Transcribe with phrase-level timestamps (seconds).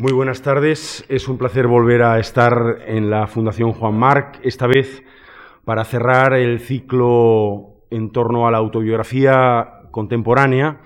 [0.00, 1.04] Muy buenas tardes.
[1.10, 5.02] Es un placer volver a estar en la Fundación Juan Marc, esta vez
[5.66, 10.78] para cerrar el ciclo en torno a la autobiografía contemporánea.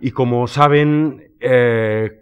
[0.00, 2.20] Y como saben, eh,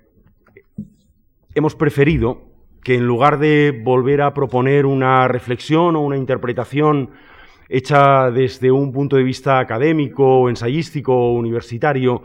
[1.54, 2.42] hemos preferido
[2.84, 7.12] que en lugar de volver a proponer una reflexión o una interpretación
[7.70, 12.22] hecha desde un punto de vista académico, ensayístico o universitario,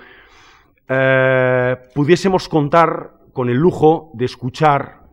[0.90, 5.04] eh, pudiésemos contar con el lujo de escuchar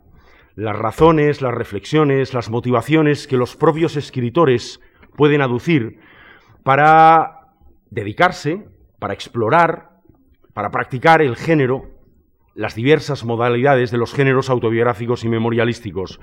[0.55, 4.81] las razones, las reflexiones, las motivaciones que los propios escritores
[5.17, 5.99] pueden aducir
[6.63, 7.49] para
[7.91, 9.91] dedicarse, para explorar,
[10.53, 11.83] para practicar el género,
[12.55, 16.21] las diversas modalidades de los géneros autobiográficos y memorialísticos.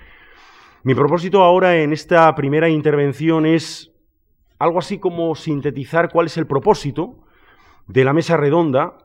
[0.83, 3.91] Mi propósito ahora en esta primera intervención es
[4.59, 7.23] algo así como sintetizar cuál es el propósito
[7.87, 8.97] de la mesa redonda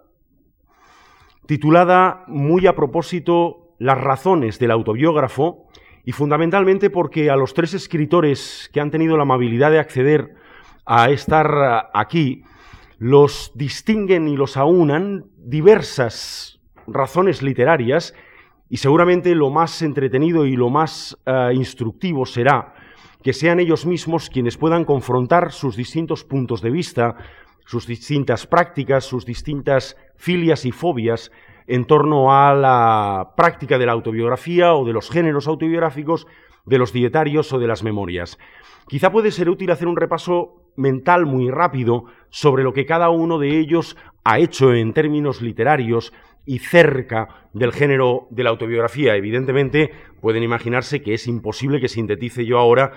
[1.47, 5.67] titulada muy a propósito Las razones del autobiógrafo,
[6.05, 10.35] y fundamentalmente porque a los tres escritores que han tenido la amabilidad de acceder
[10.87, 12.45] a estar aquí,
[12.99, 18.15] los distinguen y los aunan diversas razones literarias,
[18.69, 22.75] y seguramente lo más entretenido y lo más eh, instructivo será
[23.23, 27.17] que sean ellos mismos quienes puedan confrontar sus distintos puntos de vista
[27.65, 31.31] sus distintas prácticas, sus distintas filias y fobias
[31.67, 36.27] en torno a la práctica de la autobiografía o de los géneros autobiográficos,
[36.67, 38.39] de los dietarios o de las memorias.
[38.89, 43.39] Quizá puede ser útil hacer un repaso mental muy rápido sobre lo que cada uno
[43.39, 46.13] de ellos ha hecho en términos literarios
[46.45, 49.15] y cerca del género de la autobiografía.
[49.15, 52.93] Evidentemente, pueden imaginarse que es imposible que sintetice yo ahora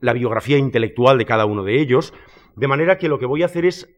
[0.00, 2.12] la biografía intelectual de cada uno de ellos,
[2.56, 3.88] de manera que lo que voy a hacer es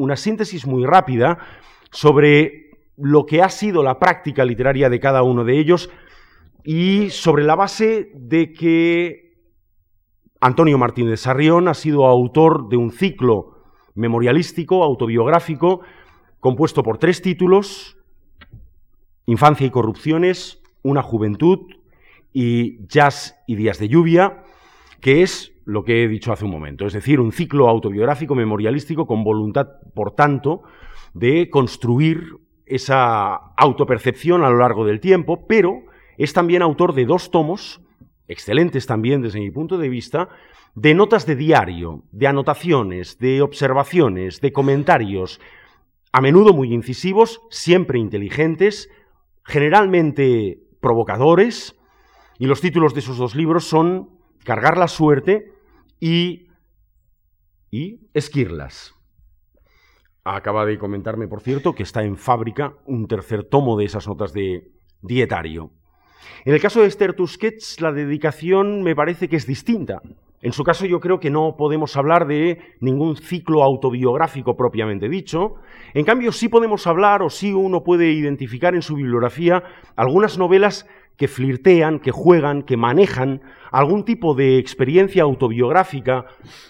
[0.00, 1.38] una síntesis muy rápida
[1.90, 5.90] sobre lo que ha sido la práctica literaria de cada uno de ellos
[6.64, 9.34] y sobre la base de que
[10.40, 13.62] Antonio Martínez Sarrión ha sido autor de un ciclo
[13.94, 15.82] memorialístico, autobiográfico,
[16.40, 17.98] compuesto por tres títulos,
[19.26, 21.58] Infancia y Corrupciones, Una Juventud
[22.32, 24.44] y Jazz y Días de Lluvia,
[25.00, 29.06] que es lo que he dicho hace un momento, es decir, un ciclo autobiográfico memorialístico
[29.06, 30.62] con voluntad, por tanto,
[31.14, 35.82] de construir esa autopercepción a lo largo del tiempo, pero
[36.16, 37.80] es también autor de dos tomos,
[38.28, 40.28] excelentes también desde mi punto de vista,
[40.74, 45.40] de notas de diario, de anotaciones, de observaciones, de comentarios,
[46.12, 48.88] a menudo muy incisivos, siempre inteligentes,
[49.44, 51.76] generalmente provocadores,
[52.38, 55.52] y los títulos de esos dos libros son Cargar la suerte
[55.98, 56.48] y,
[57.70, 58.94] y Esquirlas.
[60.24, 64.32] Acaba de comentarme, por cierto, que está en fábrica un tercer tomo de esas notas
[64.32, 64.70] de
[65.02, 65.70] dietario.
[66.44, 70.00] En el caso de Esther Tusquets, la dedicación me parece que es distinta.
[70.42, 75.56] En su caso yo creo que no podemos hablar de ningún ciclo autobiográfico propiamente dicho.
[75.92, 79.62] En cambio sí podemos hablar o sí uno puede identificar en su bibliografía
[79.96, 80.86] algunas novelas
[81.20, 86.24] que flirtean, que juegan, que manejan algún tipo de experiencia autobiográfica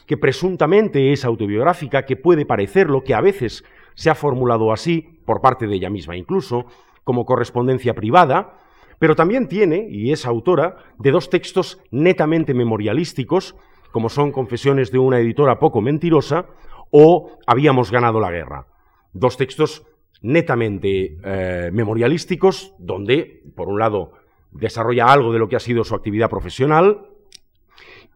[0.09, 3.63] que presuntamente es autobiográfica, que puede parecerlo, que a veces
[3.95, 6.67] se ha formulado así, por parte de ella misma incluso,
[7.05, 8.59] como correspondencia privada,
[8.99, 13.55] pero también tiene, y es autora, de dos textos netamente memorialísticos,
[13.93, 16.47] como son Confesiones de una editora poco mentirosa
[16.91, 18.67] o Habíamos ganado la guerra.
[19.13, 19.87] Dos textos
[20.23, 24.20] netamente eh, memorialísticos, donde, por un lado,
[24.53, 27.07] desarrolla algo de lo que ha sido su actividad profesional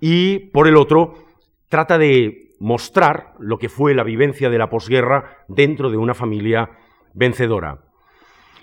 [0.01, 1.15] y, por el otro,
[1.69, 6.71] trata de mostrar lo que fue la vivencia de la posguerra dentro de una familia
[7.13, 7.81] vencedora.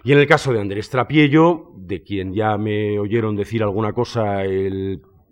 [0.04, 4.44] Y en el caso de Andrés Trapiello, de quien ya me oyeron decir alguna cosa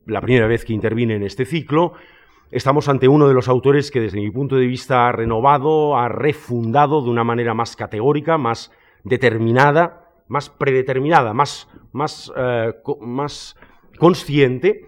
[0.05, 1.93] la primera vez que intervine en este ciclo,
[2.51, 6.07] estamos ante uno de los autores que desde mi punto de vista ha renovado, ha
[6.07, 8.71] refundado de una manera más categórica, más
[9.03, 13.57] determinada, más predeterminada, más, más, eh, más
[13.97, 14.85] consciente,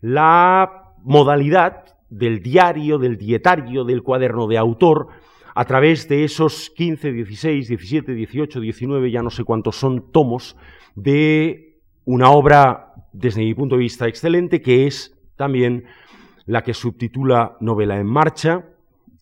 [0.00, 5.08] la modalidad del diario, del dietario, del cuaderno de autor,
[5.54, 10.56] a través de esos 15, 16, 17, 18, 19, ya no sé cuántos son tomos,
[10.94, 15.84] de una obra, desde mi punto de vista, excelente, que es también
[16.46, 18.64] la que subtitula Novela en Marcha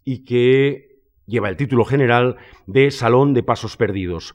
[0.04, 2.36] y que lleva el título general
[2.66, 4.34] de Salón de Pasos Perdidos.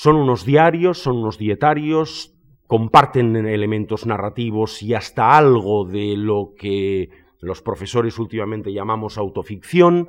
[0.00, 2.34] Son unos diarios, son unos dietarios,
[2.66, 7.10] comparten elementos narrativos y hasta algo de lo que
[7.40, 10.08] los profesores últimamente llamamos autoficción.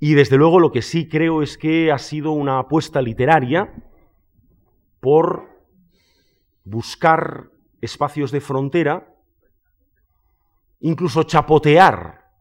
[0.00, 3.72] Y desde luego lo que sí creo es que ha sido una apuesta literaria
[4.98, 5.48] por
[6.64, 9.14] buscar espacios de frontera,
[10.80, 12.32] incluso chapotear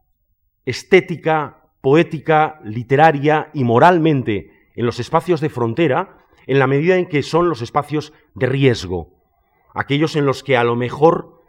[0.65, 6.17] estética, poética, literaria y moralmente en los espacios de frontera,
[6.47, 9.09] en la medida en que son los espacios de riesgo,
[9.73, 11.43] aquellos en los que a lo mejor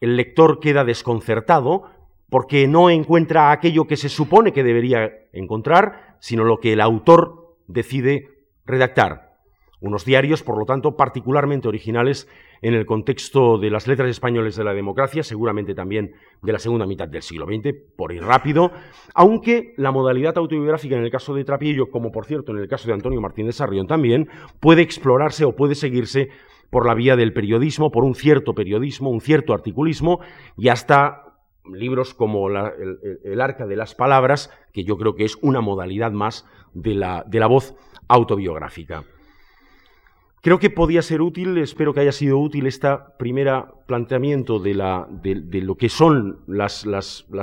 [0.00, 1.84] el lector queda desconcertado
[2.28, 7.58] porque no encuentra aquello que se supone que debería encontrar, sino lo que el autor
[7.66, 9.31] decide redactar.
[9.82, 12.28] Unos diarios, por lo tanto, particularmente originales
[12.62, 16.86] en el contexto de las letras españoles de la democracia, seguramente también de la segunda
[16.86, 18.70] mitad del siglo XX, por ir rápido,
[19.12, 22.86] aunque la modalidad autobiográfica en el caso de Trapillo, como por cierto en el caso
[22.86, 24.28] de Antonio Martínez Sarrión también,
[24.60, 26.28] puede explorarse o puede seguirse
[26.70, 30.20] por la vía del periodismo, por un cierto periodismo, un cierto articulismo
[30.56, 31.24] y hasta
[31.64, 36.46] libros como el, Arca de las Palabras, que yo creo que es una modalidad más
[36.72, 37.74] de la voz
[38.06, 39.04] autobiográfica.
[40.42, 43.48] Creo que podía ser útil, espero que haya sido útil este primer
[43.86, 46.84] planteamiento de, lo que son las,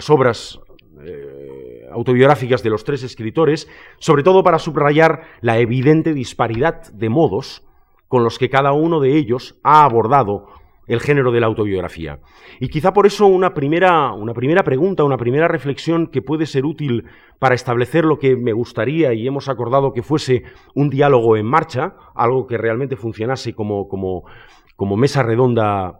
[0.09, 0.59] obras
[1.05, 3.69] eh, autobiográficas de los tres escritores,
[3.99, 7.63] sobre todo para subrayar la evidente disparidad de modos
[8.09, 10.47] con los que cada uno de ellos ha abordado
[10.89, 12.19] el género de la autobiografía.
[12.59, 16.65] Y quizá por eso una primera, una primera pregunta, una primera reflexión que puede ser
[16.65, 17.05] útil
[17.37, 20.43] para establecer lo que me gustaría y hemos acordado que fuese
[20.73, 25.99] un diálogo en marcha, algo que realmente funcionase como, como, mesa redonda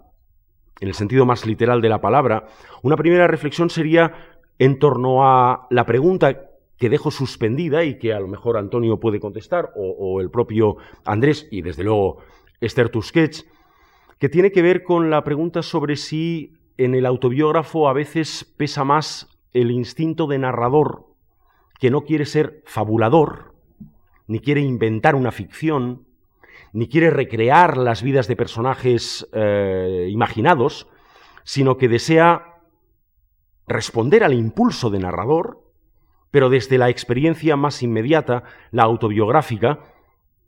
[0.82, 2.48] en el sentido más literal de la palabra,
[2.82, 4.14] una primera reflexión sería
[4.58, 9.20] en torno a la pregunta que dejo suspendida y que a lo mejor Antonio puede
[9.20, 12.24] contestar, o, o el propio Andrés, y desde luego
[12.60, 13.46] Esther Tusquets,
[14.20, 18.84] que tiene que ver con la pregunta sobre si en el autobiógrafo a veces pesa
[18.84, 21.08] más el instinto de narrador,
[21.80, 23.54] que no quiere ser fabulador,
[24.28, 26.06] ni quiere inventar una ficción,
[26.74, 30.88] ni quiere recrear las vidas de personajes eh, imaginados,
[31.44, 32.58] sino que desea
[33.68, 35.64] responder al impulso de narrador,
[36.32, 39.80] pero desde la experiencia más inmediata, la autobiográfica,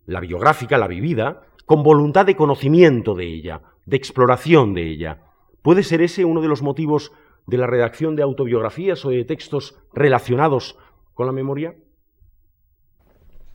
[0.06, 5.20] la biográfica, la vivida, con voluntad de conocimiento de ella, de exploración de ella.
[5.62, 7.12] ¿Puede ser ese uno de los motivos
[7.48, 10.78] de la redacción de autobiografías o de textos relacionados
[11.14, 11.76] con la memoria?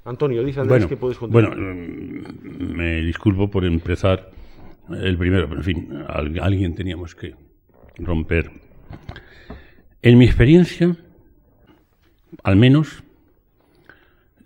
[0.04, 1.48] Antonio, dice Andrés que puedes contar.
[1.48, 4.30] Bueno, mm, me disculpo por empezar
[4.88, 7.34] el primero, pero en fin, alguien teníamos que
[7.98, 8.52] romper.
[10.02, 10.96] En mi experiencia,
[12.44, 13.02] al menos,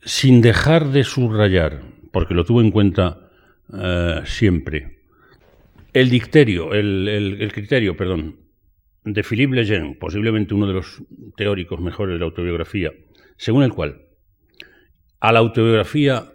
[0.02, 3.29] sin dejar de subrayar, porque lo tuve en cuenta
[3.72, 4.98] eh, siempre.
[5.92, 8.38] El dicterio, el, criterio, perdón,
[9.04, 11.02] de Philippe Lejeune, posiblemente uno de los
[11.36, 12.92] teóricos mejores de la autobiografía,
[13.36, 14.02] según el cual
[15.18, 16.32] a la autobiografía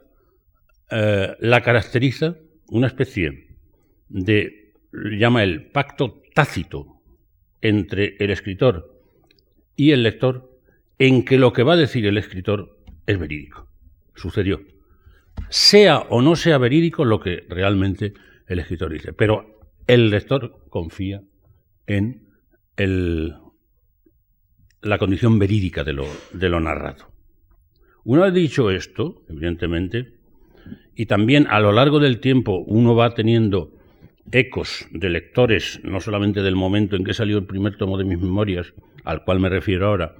[0.92, 2.36] eh, la caracteriza
[2.68, 3.58] una especie
[4.10, 7.02] de, llama el pacto tácito
[7.62, 9.02] entre el escritor
[9.76, 10.52] y el lector,
[11.00, 13.70] en que lo que va a decir el escritor es verídico.
[14.16, 14.62] Sucedió
[15.50, 18.14] sea o no sea verídico lo que realmente
[18.48, 19.14] el escritor dice.
[19.14, 21.22] Pero el lector confía
[21.88, 22.28] en
[24.82, 27.12] la condición verídica de lo, de lo narrado.
[28.04, 30.16] Una vez dicho esto, evidentemente,
[30.96, 33.72] y también a lo largo del tiempo uno va teniendo
[34.32, 38.20] ecos de lectores, no solamente del momento en que salió el primer tomo de mis
[38.20, 38.74] memorias,
[39.04, 40.16] al cual me refiero ahora,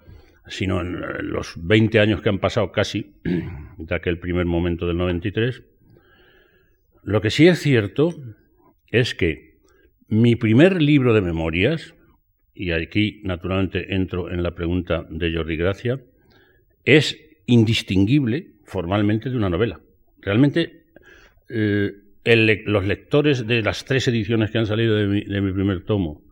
[0.48, 3.14] sino en los 20 años que han pasado casi,
[3.78, 5.64] de aquel primer momento del 93,
[7.04, 8.16] lo que sí es cierto
[8.88, 9.60] es que
[10.08, 11.96] mi primer libro de memorias,
[12.54, 16.02] y aquí naturalmente entro en la pregunta de Jordi Gracia,
[16.84, 19.82] es indistinguible formalmente de una novela.
[20.20, 20.86] Realmente
[21.50, 21.92] eh,
[22.66, 25.08] los lectores de las tres ediciones que han salido de
[25.42, 26.25] mi primer tomo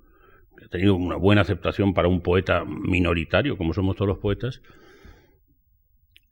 [0.65, 4.61] ha tenido una buena aceptación para un poeta minoritario, como somos todos los poetas,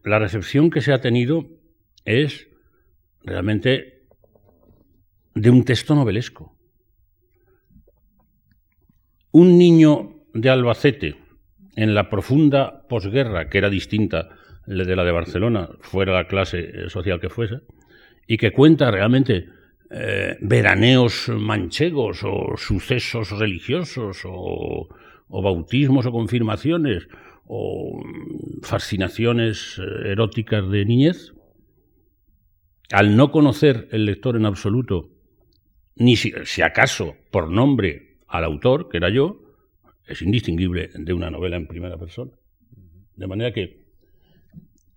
[0.04, 1.46] la recepción que se ha tenido
[2.06, 2.48] es
[3.24, 4.08] realmente
[5.36, 6.58] de un texto novelesco.
[9.32, 11.16] Un niño de Albacete,
[11.76, 14.30] en la profunda posguerra, que era distinta
[14.66, 17.62] de la de Barcelona, fuera la clase social que fuese,
[18.28, 19.50] y que cuenta realmente
[19.93, 24.88] eh, veraneos manchegos o sucesos religiosos o,
[25.27, 27.10] bautismos o confirmaciones
[27.45, 28.01] o
[28.63, 31.33] fascinaciones eh, eróticas de niñez,
[32.93, 35.10] al no conocer el lector en absoluto,
[35.95, 39.41] ni si, acaso por nombre al autor, que era yo,
[40.07, 42.31] es indistinguible de una novela en primera persona.
[43.17, 43.81] De manera que,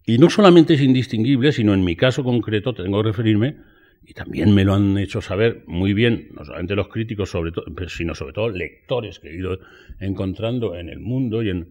[0.06, 3.73] y no solamente es indistinguible, sino en mi caso concreto tengo que referirme
[4.06, 7.64] y también me lo han hecho saber muy bien, no solamente los críticos, sobre todo,
[7.88, 9.58] sino sobre todo lectores que he ido
[9.98, 11.68] encontrando en el mundo y en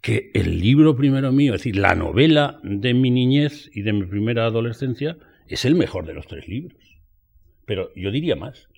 [0.00, 4.06] que el libro primero mío, es decir, la novela de mi niñez y de mi
[4.06, 6.78] primera adolescencia, es el mejor de los tres libros.
[7.66, 8.68] Pero yo diría más.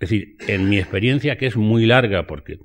[0.00, 2.58] Es decir, en mi experiencia, que es muy larga, porque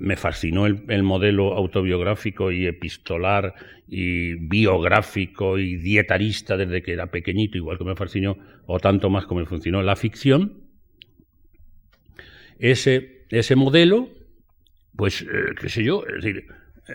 [0.00, 3.54] me fascinó el, modelo autobiográfico y epistolar
[3.86, 9.26] y biográfico y dietarista desde que era pequeñito, igual que me fascinó, o tanto más
[9.26, 10.64] como me funcionó la ficción.
[12.58, 14.08] Ese, ese modelo,
[14.96, 15.26] pues, eh,
[15.60, 16.46] qué sé yo, es decir,
[16.88, 16.92] eh,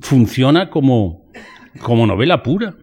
[0.00, 1.30] funciona como,
[1.82, 2.76] como novela pura,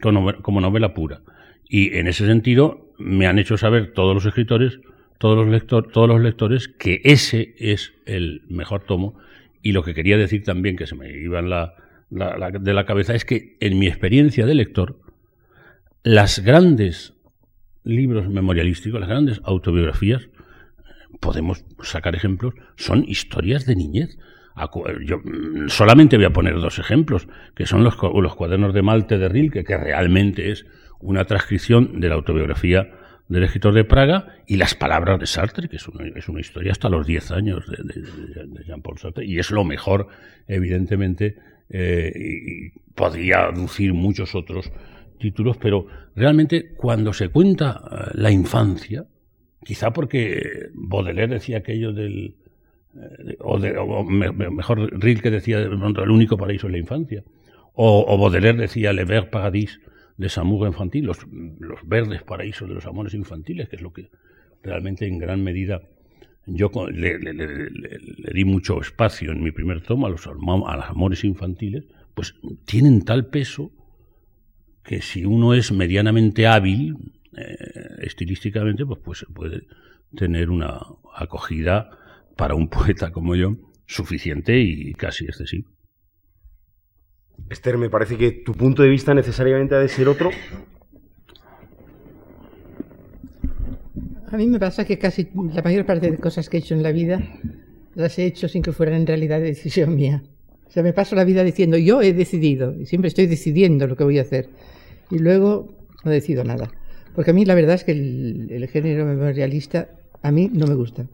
[0.00, 1.20] como novela pura.
[1.68, 4.78] Y en ese sentido me han hecho saber todos los escritores
[5.18, 9.18] todos los, lectores que ese es el mejor tomo.
[9.62, 11.74] Y lo que quería decir también, que se me iba la,
[12.10, 15.00] de la cabeza, es que en mi experiencia de lector,
[16.02, 17.14] las grandes
[17.82, 20.28] libros memorialísticos, las grandes autobiografías,
[21.20, 24.18] podemos sacar ejemplos, son historias de niñez.
[25.04, 29.18] Yo mm, solamente voy a poner dos ejemplos, que son los, los cuadernos de Malte
[29.18, 30.66] de Rilke, que realmente es
[31.00, 32.90] una transcripción de la autobiografía
[33.28, 36.72] del escritor de Praga, y Las palabras de Sartre, que es una, es una historia
[36.72, 40.08] hasta los 10 años de, Jean-Paul Sartre, y es lo mejor,
[40.46, 41.36] evidentemente,
[41.68, 44.70] eh, y podría aducir muchos otros
[45.18, 49.06] títulos, pero realmente cuando se cuenta eh, la infancia,
[49.64, 52.36] quizá porque Baudelaire decía aquello del...
[52.94, 53.72] Eh, o, de,
[54.50, 57.24] mejor Rilke decía, el único paraíso es la infancia,
[57.74, 59.80] o, o Baudelaire decía Le Ver Paradis,
[60.16, 61.18] de Samuga infantil, los,
[61.84, 64.10] verdes paraísos de los amores infantiles, que es lo que
[64.62, 65.82] realmente en gran medida
[66.46, 67.18] yo le,
[68.32, 73.04] di mucho espacio en mi primer tomo a los, a los amores infantiles, pues tienen
[73.04, 73.72] tal peso
[74.82, 77.56] que si uno es medianamente hábil eh,
[77.98, 79.66] estilísticamente, pues, pues puede
[80.14, 80.80] tener una
[81.14, 81.90] acogida
[82.36, 83.56] para un poeta como yo
[83.86, 85.68] suficiente y casi excesiva.
[87.48, 90.30] Esther, me parece que tu punto de vista necesariamente ha de ser otro.
[94.28, 96.82] A mí me pasa que casi la mayor parte de cosas que he hecho en
[96.82, 97.20] la vida
[97.94, 100.22] las he hecho sin que fueran en realidad decisión mía.
[100.66, 103.96] O sea, me paso la vida diciendo yo he decidido y siempre estoy decidiendo lo
[103.96, 104.48] que voy a hacer
[105.10, 105.74] y luego
[106.04, 106.70] no decido nada.
[107.14, 109.88] Porque a mí la verdad es que el, el género memorialista
[110.22, 111.06] a mí no me gusta.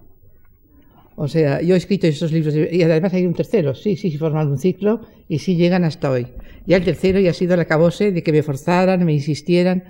[1.23, 4.49] O sea, yo he escrito esos libros y además hay un tercero, sí, sí, forman
[4.49, 6.26] un ciclo y sí llegan hasta hoy.
[6.67, 9.85] Ya el tercero ya ha sido el acabose de que me forzaran, me insistieran.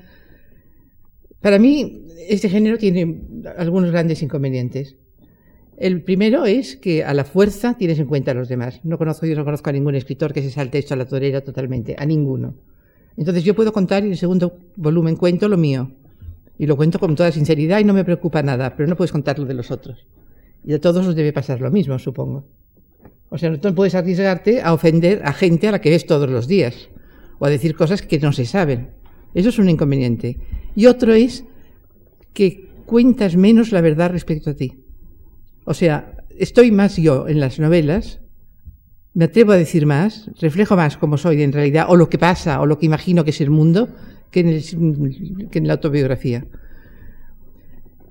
[1.41, 3.23] Para mí, este género tiene
[3.57, 4.97] algunos grandes inconvenientes.
[5.79, 8.81] El primero es que a la fuerza tienes en cuenta a los demás.
[8.85, 11.41] No conozco, yo no conozco a ningún escritor que se salte esto a la torera
[11.41, 12.57] totalmente, a ninguno.
[13.17, 15.93] Entonces yo puedo contar y en el segundo volumen cuento lo mío.
[16.59, 19.39] Y lo cuento con toda sinceridad y no me preocupa nada, pero no puedes contar
[19.39, 20.07] lo de los otros.
[20.65, 22.45] Y a todos os debe pasar lo mismo, supongo.
[23.31, 26.47] O sea, no puedes arriesgarte a ofender a gente a la que ves todos los
[26.47, 26.89] días
[27.39, 28.91] o a decir cosas que no se saben.
[29.35, 30.39] Eso es un inconveniente.
[30.77, 31.45] Y otro es
[32.35, 34.85] que cuentas menos la verdad respecto a ti.
[35.65, 38.21] O sea, estoy más yo en las novelas,
[39.15, 42.61] me atrevo a decir más, reflejo más como soy en realidad, o lo que pasa,
[42.61, 43.89] o lo que imagino que es el mundo,
[44.31, 46.47] que en, que en la autobiografía.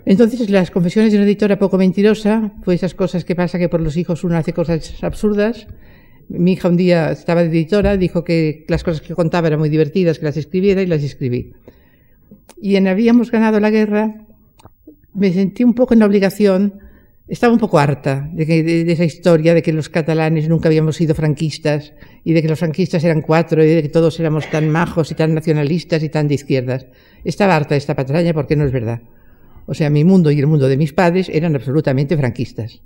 [0.05, 3.81] Entonces, las confesiones de una editora poco mentirosa, pues esas cosas que pasa que por
[3.81, 5.67] los hijos uno hace cosas absurdas.
[6.27, 9.69] Mi hija un día estaba de editora, dijo que las cosas que contaba eran muy
[9.69, 11.53] divertidas, que las escribiera y las escribí.
[12.59, 14.25] Y en Habíamos ganado la guerra,
[15.13, 16.79] me sentí un poco en la obligación,
[17.27, 21.15] estaba un poco harta de, de, esa historia de que los catalanes nunca habíamos sido
[21.15, 21.93] franquistas
[22.23, 25.15] y de que los franquistas eran cuatro y de que todos éramos tan majos y
[25.15, 26.87] tan nacionalistas y tan de izquierdas.
[27.23, 29.01] Estaba harta de esta patraña porque no es verdad.
[29.65, 32.81] O sea, mi mundo y el mundo de mis padres eran absolutamente franquistas.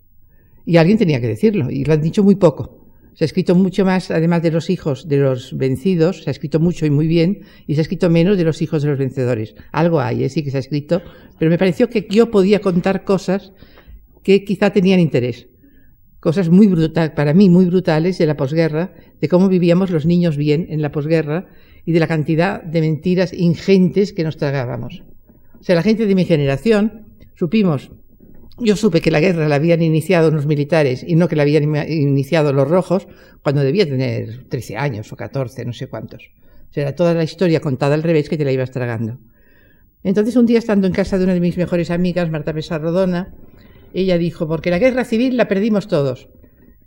[0.65, 2.86] Y alguien tenía que decirlo, y lo han dicho muy poco.
[3.13, 6.60] Se ha escrito mucho más, además de los hijos de los vencidos, se ha escrito
[6.60, 9.55] mucho y muy bien, y se ha escrito menos de los hijos de los vencedores.
[9.72, 10.29] Algo hay, ¿eh?
[10.29, 11.01] sí que se ha escrito,
[11.39, 13.53] pero me pareció que yo podía contar cosas
[14.22, 15.48] que quizá tenían interés.
[16.20, 20.36] Cosas muy brutales, para mí muy brutales de la posguerra, de cómo vivíamos los niños
[20.36, 21.48] bien en la posguerra
[21.86, 25.03] y de la cantidad de mentiras ingentes que nos tragábamos.
[25.74, 27.91] La gente de mi generación supimos,
[28.60, 31.75] yo supe que la guerra la habían iniciado los militares y no que la habían
[31.89, 33.07] iniciado los rojos
[33.41, 36.24] cuando debía tener 13 años o 14, no sé cuántos.
[36.69, 39.19] O sea, era toda la historia contada al revés que te la ibas tragando.
[40.03, 43.34] Entonces, un día estando en casa de una de mis mejores amigas, Marta Pesarrodona,
[43.93, 46.29] ella dijo, porque la guerra civil la perdimos todos.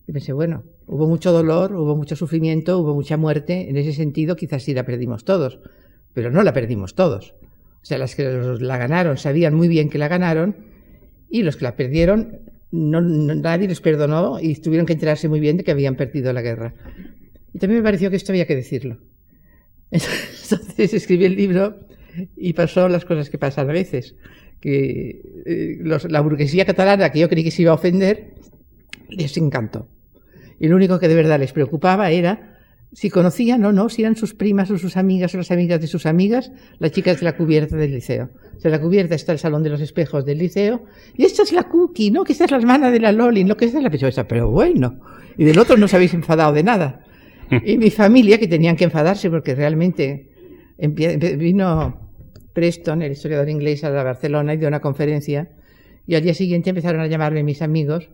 [0.07, 4.37] Y pensé, bueno, hubo mucho dolor, hubo mucho sufrimiento, hubo mucha muerte, en ese sentido
[4.37, 5.59] quizás sí la perdimos todos,
[6.15, 7.35] pero no la perdimos todos.
[7.83, 10.57] O sea, las que la ganaron sabían muy bien que la ganaron
[11.31, 15.57] y los que la perdieron, no, nadie les perdonó y tuvieron que enterarse muy bien
[15.57, 16.75] de que habían perdido la guerra.
[17.53, 18.99] Y también me pareció que esto había que decirlo.
[19.91, 21.87] Entonces escribí el libro
[22.37, 24.17] y pasó las cosas que pasan a veces.
[24.61, 28.35] Que eh, la burguesía catalana, que yo creí que se iba a ofender,
[29.09, 29.89] les encantó.
[30.59, 32.58] Y lo único que de verdad les preocupaba era
[32.93, 35.87] si conocían o no, si eran sus primas o sus amigas o las amigas de
[35.87, 38.31] sus amigas, las chicas de la cubierta del liceo.
[38.57, 40.85] O sea, la cubierta está el salón de los espejos del liceo,
[41.17, 42.25] y esta es la Cookie, ¿no?
[42.25, 43.57] Que esta es la hermana de la Loli, ¿no?
[43.57, 45.01] Que esta es la pechosa, pero bueno.
[45.37, 47.05] Y del otro no os habéis enfadado de nada.
[47.65, 50.31] Y mi familia, que tenían que enfadarse porque realmente
[50.79, 52.11] vino
[52.53, 55.51] Preston, el historiador inglés, a Barcelona y dio una conferencia,
[56.07, 58.11] y al día siguiente empezaron a llamarme mis amigos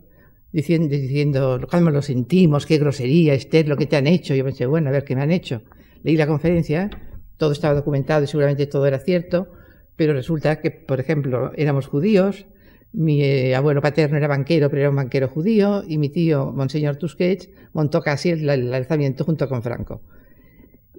[0.55, 4.33] diciendo, diciendo cómo lo sentimos, qué grosería, Esther, lo que te han hecho.
[4.35, 5.61] Yo pensé, bueno, a ver qué me han hecho.
[6.01, 6.89] Leí la conferencia,
[7.35, 9.51] todo estaba documentado y seguramente todo era cierto,
[9.97, 12.45] pero resulta que, por ejemplo, éramos judíos,
[12.93, 16.95] mi eh, abuelo paterno era banquero, pero era un banquero judío, y mi tío, Monseñor
[16.95, 20.03] Tusquets, montó casi el, el alzamiento junto con Franco.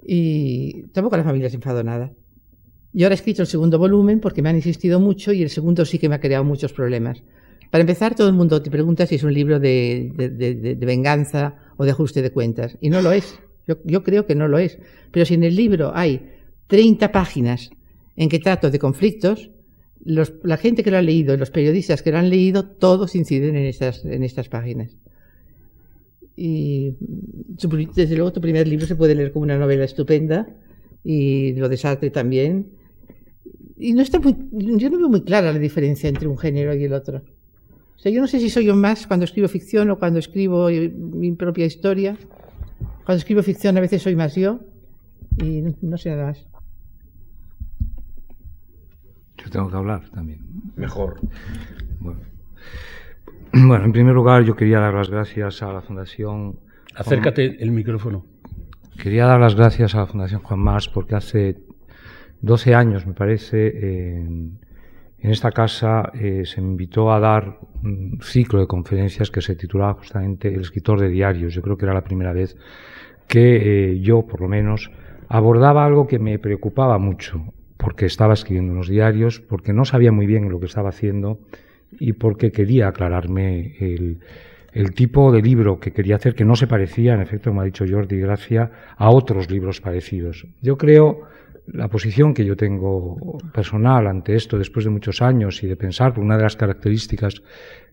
[0.02, 2.12] Y tampoco la familia se enfadó nada.
[2.92, 5.86] Yo ahora he escrito el segundo volumen porque me han insistido mucho y el segundo
[5.86, 7.22] sí que me ha creado muchos problemas.
[7.70, 11.90] Para empezar, todo el mundo te pregunta si es un libro de, venganza o de
[11.90, 12.76] ajuste de cuentas.
[12.80, 13.38] Y no lo es.
[13.66, 14.78] Yo, creo que no lo es.
[15.10, 16.30] Pero si en el libro hay
[16.68, 17.70] 30 páginas
[18.14, 19.50] en que trato de conflictos,
[20.04, 23.56] la gente que lo ha leído y los periodistas que lo han leído, todos inciden
[23.56, 24.96] en estas, en estas páginas.
[26.36, 30.46] Y desde luego tu primer libro se puede leer como una novela estupenda
[31.02, 32.72] y lo de Sartre también.
[33.78, 36.84] Y no está muy, yo no veo muy clara la diferencia entre un género y
[36.84, 37.22] el otro.
[37.96, 40.68] O sea, yo no sé si soy yo más cuando escribo ficción o cuando escribo
[40.68, 42.16] eh, mi propia historia.
[43.04, 44.60] Cuando escribo ficción a veces soy más yo
[45.42, 46.46] y no, sé nada más.
[49.38, 50.40] Yo tengo que hablar también.
[50.76, 51.20] Mejor.
[52.00, 52.20] Bueno.
[53.52, 56.58] bueno, en primer lugar yo quería dar las gracias a la Fundación...
[56.94, 58.24] Acércate el micrófono.
[59.02, 61.58] Quería dar las gracias a la Fundación Juan Mars porque hace
[62.40, 64.58] 12 años, me parece, en,
[65.18, 69.56] en esta casa eh, se me invitó a dar un ciclo de conferencias que se
[69.56, 71.54] titulaba justamente El escritor de diarios.
[71.54, 72.56] Yo creo que era la primera vez
[73.26, 74.90] que eh, yo, por lo menos,
[75.28, 80.26] abordaba algo que me preocupaba mucho, porque estaba escribiendo unos diarios, porque no sabía muy
[80.26, 81.40] bien lo que estaba haciendo
[81.98, 84.20] y porque quería aclararme el,
[84.72, 87.64] el tipo de libro que quería hacer, que no se parecía, en efecto, como ha
[87.64, 90.46] dicho Jordi Gracia, a otros libros parecidos.
[90.60, 91.22] Yo creo
[91.72, 96.18] la posición que yo tengo personal ante esto después de muchos años y de pensar,
[96.18, 97.42] una de las características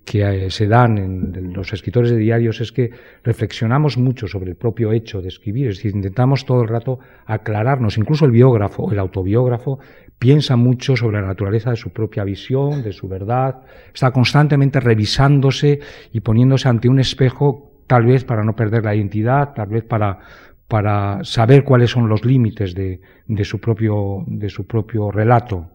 [0.06, 2.92] que eh, se dan en los escritores de diarios es que
[3.24, 7.98] reflexionamos mucho sobre el propio hecho de escribir, es decir, intentamos todo el rato aclararnos,
[7.98, 9.80] incluso el biógrafo, el autobiógrafo,
[10.20, 13.62] piensa mucho sobre la naturaleza de su propia visión, de su verdad,
[13.94, 15.80] está constantemente revisándose
[16.12, 20.20] y poniéndose ante un espejo tal vez para no perder la identidad, tal vez para
[20.74, 23.00] para saber cuáles son los límites de,
[23.44, 24.26] su propio,
[25.12, 25.70] relato.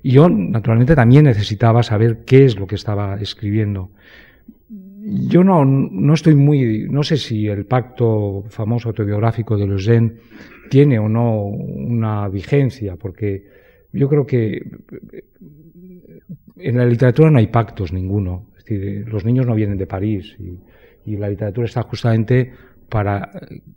[0.00, 3.90] Y yo, naturalmente, también necesitaba saber qué es lo que estaba escribiendo.
[4.68, 10.12] Yo no, estoy muy, no sé si el pacto famoso autobiográfico de Lausanne
[10.70, 13.44] tiene o no una vigencia, porque
[13.92, 14.62] yo creo que
[16.58, 18.50] en la literatura no hay pactos ninguno.
[18.56, 20.36] Es decir, los niños no vienen de París
[21.04, 22.52] y la literatura está justamente
[22.88, 23.30] para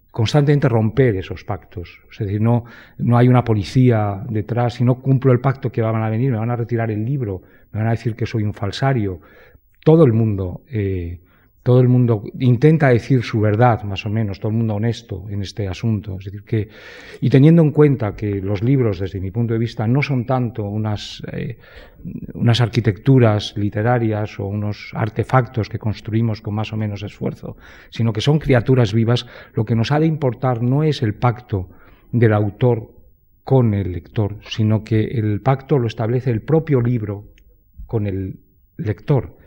[0.10, 2.02] constantemente romper esos pactos.
[2.12, 2.66] Es decir, no,
[2.98, 6.38] no hay una policía detrás, si no cumplo el pacto que van a venir, me
[6.38, 9.20] van a retirar el libro, me van a decir que soy un falsario.
[9.84, 11.20] Todo el mundo eh,
[11.64, 15.44] todo el mundo intenta decir su verdad, más o menos, todo el mundo honesto en
[15.44, 16.18] este asunto.
[16.18, 16.70] Es decir, que,
[17.20, 20.64] y teniendo en cuenta que los libros, desde mi punto de vista, no son tanto
[20.64, 21.60] unas, eh,
[22.34, 27.58] unas arquitecturas literarias o unos artefactos que construimos con más o menos esfuerzo,
[27.92, 31.70] sino que son criaturas vivas, lo que nos ha de importar no es el pacto
[32.12, 32.92] del autor
[33.44, 37.26] con el lector, sino que el pacto lo establece el propio libro
[37.86, 38.40] con el
[38.78, 39.41] lector.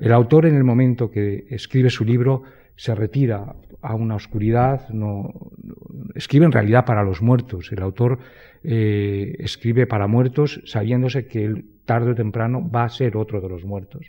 [0.00, 2.42] El autor en el momento que escribe su libro
[2.76, 5.32] se retira a una oscuridad, no,
[6.14, 7.70] escribe en realidad para los muertos.
[7.72, 8.18] El autor
[8.62, 13.48] eh, escribe para muertos sabiéndose que él tarde o temprano va a ser otro de
[13.48, 14.06] los muertos.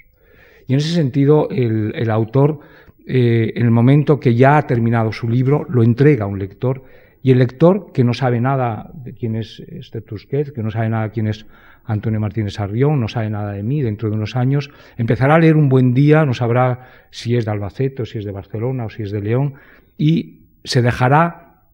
[0.67, 2.59] Y en ese sentido, el, autor,
[3.05, 6.83] eh, en el momento que ya ha terminado su libro, lo entrega a un lector
[7.23, 11.03] y el lector, que no sabe nada de quién es este que no sabe nada
[11.03, 11.45] de quién es
[11.91, 15.57] Antonio Martínez Arrión, no sabe nada de mí dentro de unos años, empezará a leer
[15.57, 18.89] un buen día, no sabrá si es de Albacete o si es de Barcelona o
[18.89, 19.55] si es de León,
[19.97, 21.65] y se dejará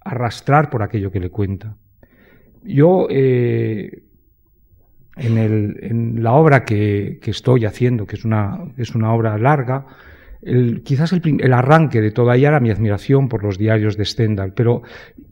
[0.00, 1.76] arrastrar por aquello que le cuenta.
[2.64, 4.02] Yo, eh,
[5.16, 9.86] en, la obra que, estoy haciendo, que es una, es una obra larga,
[10.82, 14.82] quizás el, arranque de toda ella era mi admiración por los diarios de Stendhal, pero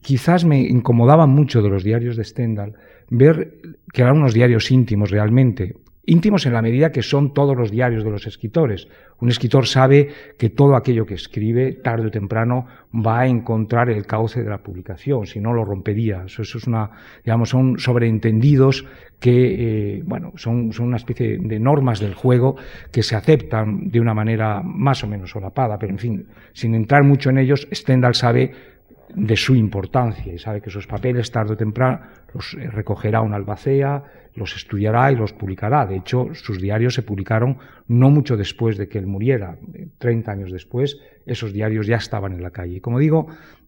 [0.03, 2.75] quizás me incomodaba mucho de los diarios de Stendhal
[3.11, 3.59] ver
[3.93, 5.75] que eran unos diarios íntimos realmente,
[6.07, 8.89] íntimos en la medida que son todos los diarios de los escritores.
[9.21, 14.07] Un escritor sabe que todo aquello que escribe, tarde o temprano, va a encontrar el
[14.07, 16.25] cauce de la publicación, si no lo rompería.
[16.27, 16.91] Eso, es una,
[17.25, 18.87] digamos, son sobreentendidos
[19.21, 22.57] que, eh, bueno, son, son una especie de normas del juego
[22.91, 27.05] que se aceptan de una manera más o menos solapada, pero en fin, sin entrar
[27.05, 28.53] mucho en ellos, Stendhal sabe
[29.15, 32.01] de su importancia y sabe que esos papeles tarde o temprano
[32.35, 34.03] los eh, recogerá una albacea,
[34.35, 35.87] los estudiará y los publicará.
[35.87, 39.57] De hecho, sus diarios se publicaron no mucho después de que él muriera,
[39.99, 42.81] 30 años después, esos diarios ya estaban en la calle.
[42.81, 43.27] Como digo,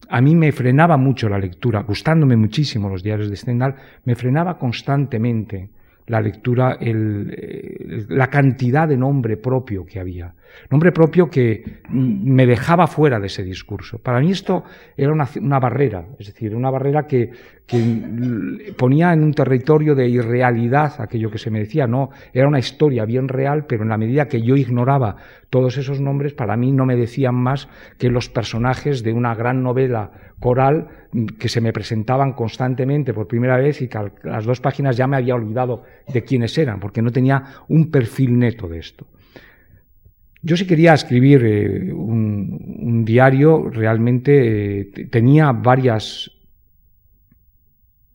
[0.09, 3.75] a mí me frenaba mucho la lectura, gustándome muchísimo los diarios de Stendhal,
[4.05, 5.69] me frenaba constantemente
[6.07, 10.33] la lectura, el, la cantidad de nombre propio que había.
[10.69, 13.97] Nombre propio que me dejaba fuera de ese discurso.
[13.97, 14.63] Para mí esto
[14.95, 17.31] era una, una barrera, es decir, una barrera que,
[17.65, 21.87] que, ponía en un territorio de irrealidad aquello que se me decía.
[21.87, 25.15] No, era una historia bien real, pero en la medida que yo ignoraba
[25.49, 29.63] todos esos nombres, para mí no me decían más que los personajes de una gran
[29.63, 30.11] novela
[30.43, 30.89] coral
[31.39, 35.07] que se me presentaban constantemente por primera vez y que a las dos páginas ya
[35.07, 39.07] me había olvidado de quiénes eran, porque no tenía un perfil neto de esto.
[40.41, 46.29] Yo sí quería escribir eh, un, diario, realmente eh, tenía varias,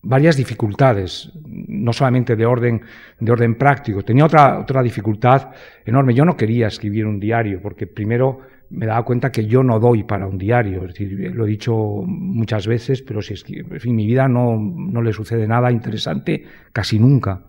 [0.02, 2.82] varias dificultades, no solamente de orden,
[3.18, 5.48] de orden práctico, tenía otra, otra dificultad
[5.86, 6.12] enorme.
[6.12, 10.04] Yo no quería escribir un diario, porque primero me daba cuenta que yo no doy
[10.04, 10.82] para un diario.
[10.84, 11.74] Es decir, lo he dicho
[12.06, 15.72] muchas veces, pero si es que, en fin, mi vida no, no le sucede nada
[15.72, 17.42] interesante casi nunca.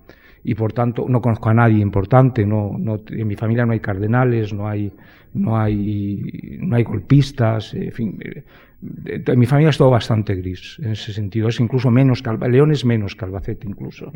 [0.43, 2.45] Y por tanto, no conozco a nadie importante.
[2.45, 4.91] No, no, en mi familia no hay cardenales, no hay,
[5.33, 7.73] no hay, no hay golpistas.
[7.73, 8.43] En fin, eh,
[8.81, 11.49] en mi familia es todo bastante gris en ese sentido.
[11.49, 14.13] Es incluso menos León es menos que Albacete incluso.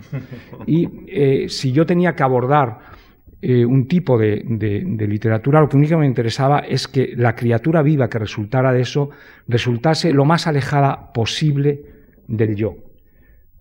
[0.66, 2.80] Y eh, si yo tenía que abordar
[3.46, 4.42] eh, un tipo de,
[5.06, 9.10] literatura, lo que únicamente me interesaba es que la criatura viva que resultara de eso
[9.50, 11.82] resultase lo más alejada posible
[12.26, 12.78] del yo.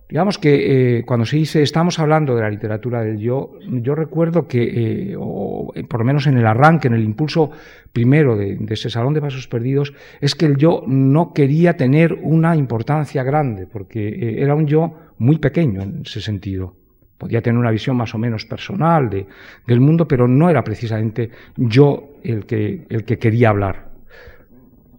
[0.08, 4.46] Digamos que eh, cuando se dice estamos hablando de la literatura del yo, yo recuerdo
[4.46, 7.50] que, eh, o, por lo menos en el arranque, en el impulso
[7.92, 12.54] primero de, ese Salón de Pasos Perdidos, es que el yo no quería tener una
[12.54, 16.76] importancia grande, porque era un yo muy pequeño en ese sentido
[17.22, 19.28] podía tener una visión más o menos personal de,
[19.64, 23.92] del mundo, pero no era precisamente yo el que, el que quería hablar.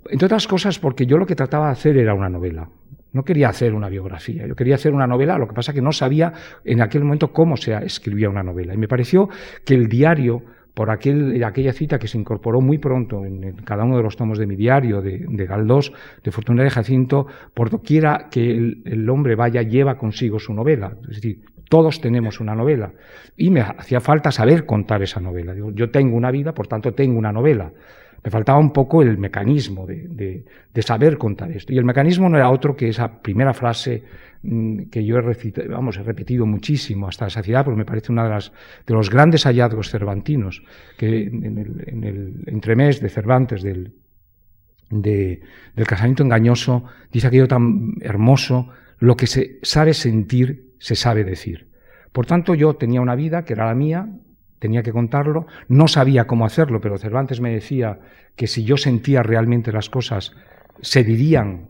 [0.10, 2.70] Entre otras cosas, porque yo lo que trataba de hacer era una novela.
[3.12, 5.82] No quería hacer una biografía, yo quería hacer una novela, lo que pasa es que
[5.82, 6.32] no sabía
[6.64, 8.74] en aquel momento cómo se escribía una novela.
[8.74, 9.28] Y me pareció
[9.66, 13.98] que el diario, por aquel, aquella cita que se incorporó muy pronto en, cada uno
[13.98, 18.52] de los tomos de mi diario, de, Galdós, de Fortuna de Jacinto, por doquiera que
[18.52, 20.98] el, el, hombre vaya, lleva consigo su novela.
[21.04, 22.92] Es decir, todos tenemos una novela.
[23.38, 25.54] Y me hacía falta saber contar esa novela.
[25.74, 27.72] Yo tengo una vida, por tanto tengo una novela.
[28.24, 30.46] Me faltaba un poco el mecanismo de,
[30.82, 31.74] saber contar esto.
[31.74, 34.04] Y el mecanismo no era otro que esa primera frase
[34.44, 38.24] mm, que yo he, vamos, he repetido muchísimo hasta la saciedad, porque me parece uno
[38.28, 38.36] de,
[38.88, 40.64] de los grandes hallazgos cervantinos,
[40.98, 43.94] que en el, en el entremés de Cervantes del,
[44.90, 51.68] del casamiento engañoso, dice aquello tan hermoso, lo que se sabe sentir se sabe decir.
[52.12, 54.08] Por tanto, yo tenía una vida que era la mía,
[54.64, 58.00] tenía que contarlo, no sabía cómo hacerlo, pero Cervantes me decía
[58.38, 60.32] que si yo sentía realmente las cosas,
[60.80, 61.68] se dirían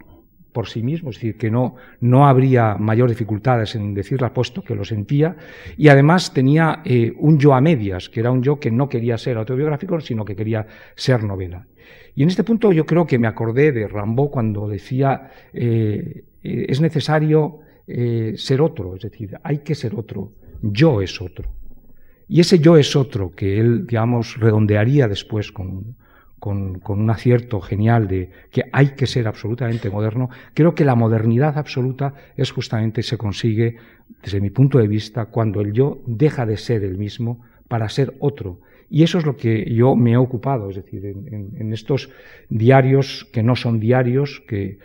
[0.51, 4.75] por sí mismo, es decir, que no, no habría mayor dificultades en decirlas puesto que
[4.75, 5.35] lo sentía,
[5.75, 9.17] y además tenía eh, un yo a medias, que era un yo que no quería
[9.17, 11.65] ser autobiográfico, sino que quería ser novela.
[12.13, 16.65] Y en este punto yo creo que me acordé de Rambaud cuando decía eh, eh,
[16.69, 21.62] es necesario ser otro, es decir, hay que ser otro, yo es otro.
[22.33, 25.95] Y ese yo es otro que él, digamos, redondearía después con,
[26.39, 31.59] con, un acierto genial de que hay que ser absolutamente moderno, creo que la modernidad
[31.59, 33.77] absoluta es justamente, se consigue,
[34.23, 38.15] desde mi punto de vista, cuando el yo deja de ser el mismo para ser
[38.17, 38.57] otro.
[38.89, 42.09] Y eso es lo que yo me he ocupado, es decir, en, estos
[42.49, 44.79] diarios que no son diarios, que,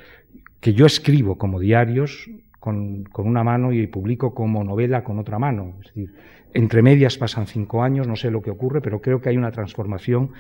[0.60, 2.28] que yo escribo como diarios,
[2.58, 5.74] con, una mano y publico como novela con otra mano.
[5.80, 6.14] Es decir,
[6.54, 9.50] entre medias pasan cinco años, no sé lo que ocurre, pero creo que hay una
[9.50, 10.30] transformación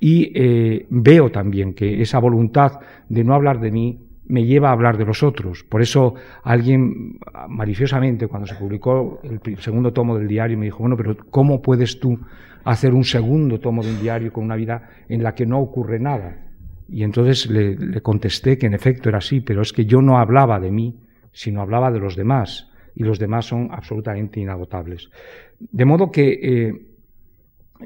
[0.00, 4.72] y eh, veo también que esa voluntad de no hablar de mí me lleva a
[4.72, 5.64] hablar de los otros.
[5.64, 10.96] Por eso alguien maliciosamente, cuando se publicó el segundo tomo del diario, me dijo, bueno,
[10.96, 12.18] pero ¿cómo puedes tú
[12.64, 15.98] hacer un segundo tomo de un diario con una vida en la que no ocurre
[15.98, 16.48] nada?
[16.88, 20.58] Y entonces le, contesté que en efecto era así, pero es que yo no hablaba
[20.58, 20.96] de mí,
[21.32, 25.10] sino hablaba de los demás, y los demás son absolutamente inagotables.
[25.58, 26.88] De modo que eh,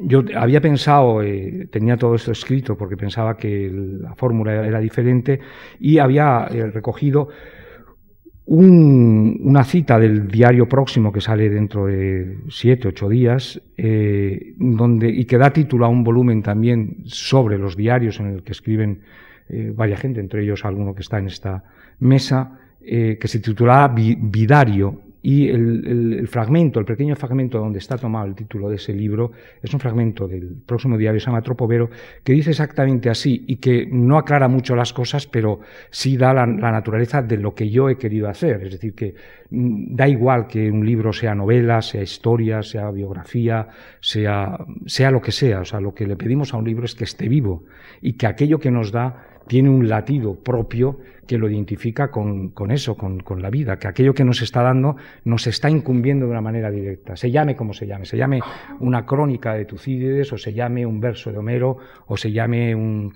[0.01, 5.41] yo había pensado, eh, tenía todo esto escrito porque pensaba que la fórmula era diferente
[5.79, 7.29] y había eh, recogido
[8.45, 15.25] una cita del diario próximo que sale dentro de siete, ocho días, eh, donde, y
[15.27, 19.03] que da título a un volumen también sobre los diarios en el que escriben
[19.75, 21.63] varias gente, entre ellos alguno que está en esta
[21.99, 28.35] mesa, que se titula Vidario, y el, fragmento, el pequeño fragmento donde está tomado el
[28.35, 29.31] título de ese libro,
[29.63, 31.91] es un fragmento del próximo diario, se llama Tropovero,
[32.25, 36.47] que dice exactamente así y que no aclara mucho las cosas, pero sí da la,
[36.47, 38.65] naturaleza de lo que yo he querido hacer.
[38.65, 39.15] Es decir, que
[39.51, 43.69] mm, da igual que un libro sea novela, sea historia, sea biografía,
[44.01, 45.61] sea, sea lo que sea.
[45.61, 47.63] O sea, lo que le pedimos a un libro es que esté vivo
[48.01, 52.97] y que aquello que nos da tiene un latido propio que lo identifica con, eso,
[52.97, 56.71] con, la vida, que aquello que nos está dando nos está incumbiendo de una manera
[56.71, 58.41] directa, se llame como se llame, se llame
[58.81, 63.15] una crónica de Tucídides, o se llame un verso de Homero, o se llame un,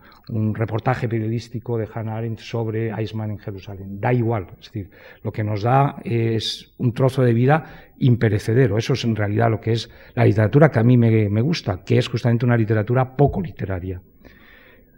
[0.55, 4.01] reportaje periodístico de Hannah Arendt sobre Eichmann en Jerusalén.
[4.01, 4.91] Da igual, es decir,
[5.23, 8.77] lo que nos da es un trozo de vida imperecedero.
[8.77, 11.99] Eso es en realidad lo que es la literatura que a mí me gusta, que
[11.99, 14.01] es justamente una literatura poco literaria.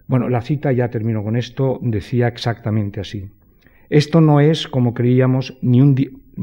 [0.08, 3.30] Bueno, la cita, ya termino con esto, decía exactamente así.
[3.90, 5.94] Esto no es, como creíamos, ni un...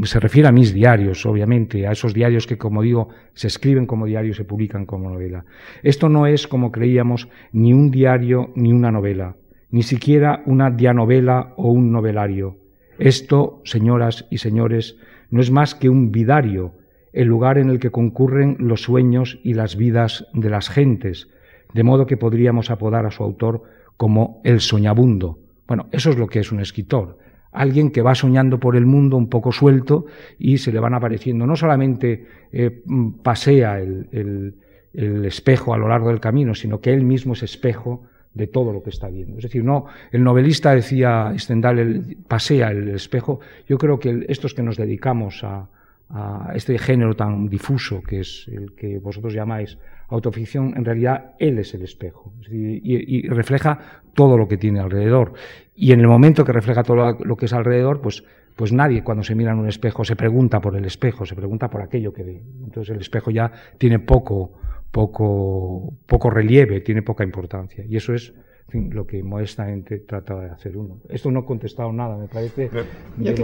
[0.04, 4.06] Se refiere a mis diarios, obviamente, a esos diarios que, como digo, se escriben como
[4.06, 5.46] diario y se publican como novela.
[5.82, 9.36] Esto no es, como creíamos, ni un diario ni una novela,
[9.72, 12.58] ni siquiera una dianovela o un novelario.
[13.00, 14.98] Esto, señoras y señores,
[15.32, 16.74] no es más que un vidario,
[17.14, 21.30] el lugar en el que concurren los sueños y las vidas de las gentes,
[21.74, 23.64] de modo que podríamos apodar a su autor
[23.98, 25.40] como el soñabundo.
[25.68, 27.18] Bueno, eso es lo que es un escritor,
[27.56, 30.06] alguien que va soñando por el mundo un poco suelto
[30.38, 32.84] y se le van apareciendo, no solamente eh,
[33.24, 34.56] pasea el,
[34.94, 38.82] espejo a lo largo del camino, sino que él mismo es espejo de todo lo
[38.82, 39.38] que está viendo.
[39.38, 43.42] Es decir, no, el novelista decía Stendhal, pasea el espejo.
[43.68, 45.68] Yo creo que estos que nos dedicamos a,
[46.10, 51.58] a este género tan difuso que es el que vosotros llamáis autoficción, en realidad él
[51.58, 55.34] es el espejo y, refleja todo lo que tiene alrededor.
[55.76, 58.24] Y en el momento que refleja todo lo que es alrededor, pues,
[58.56, 61.70] pues nadie cuando se mira en un espejo se pregunta por el espejo, se pregunta
[61.70, 62.44] por aquello que ve.
[62.64, 64.54] Entonces el espejo ya tiene poco,
[64.92, 67.84] poco, poco relieve, tiene poca importancia.
[67.84, 68.34] Y eso es
[68.72, 71.00] lo que modestamente trata de hacer uno.
[71.10, 72.84] Esto no he contestado nada, me parece, de,
[73.18, 73.44] lo que,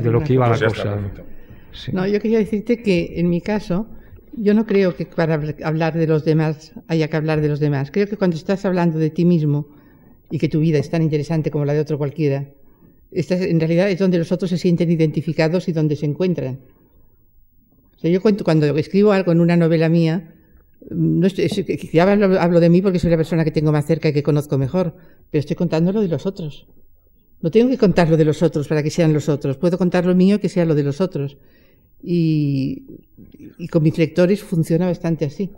[0.00, 0.84] de, lo que, iba la pues
[1.92, 3.86] No, yo quería decirte que en mi caso,
[4.32, 7.90] yo no creo que para hablar de los demás haya que hablar de los demás.
[7.90, 9.68] Creo que cuando estás hablando de ti mismo
[10.30, 12.48] y que tu vida es tan interesante como la de otro cualquiera,
[13.10, 16.60] en realidad es donde los otros se sienten identificados y donde se encuentran.
[18.02, 20.34] yo cuento, cuando escribo algo en una novela mía,
[20.90, 24.12] no ya hablo, hablo, de mí porque soy la persona que tengo más cerca y
[24.12, 24.96] que conozco mejor,
[25.30, 26.66] pero estoy contando lo de los otros.
[27.40, 29.56] No tengo que contar lo de los otros para que sean los otros.
[29.56, 31.36] Puedo contar lo mío que sea lo de los otros.
[32.02, 32.84] Y,
[33.70, 35.50] con mis lectores funciona bastante así.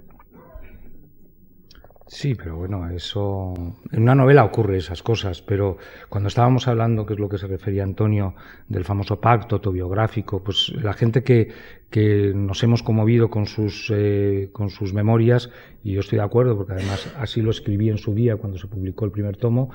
[2.15, 3.55] Sí, pero bueno, eso.
[3.91, 7.49] En una novela ocurre esas cosas, pero cuando estábamos hablando, que es lo que se
[7.49, 8.37] refería Antonio,
[8.69, 11.49] del famoso pacto autobiográfico, pues la gente que,
[11.91, 15.51] que nos hemos conmovido con sus, eh, con sus memorias,
[15.83, 18.69] y yo estoy de acuerdo, porque además así lo escribí en su día cuando se
[18.69, 19.71] publicó el primer tomo,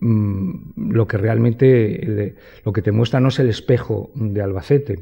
[0.00, 5.00] mm, lo que realmente, lo que te muestra no es el espejo de Albacete,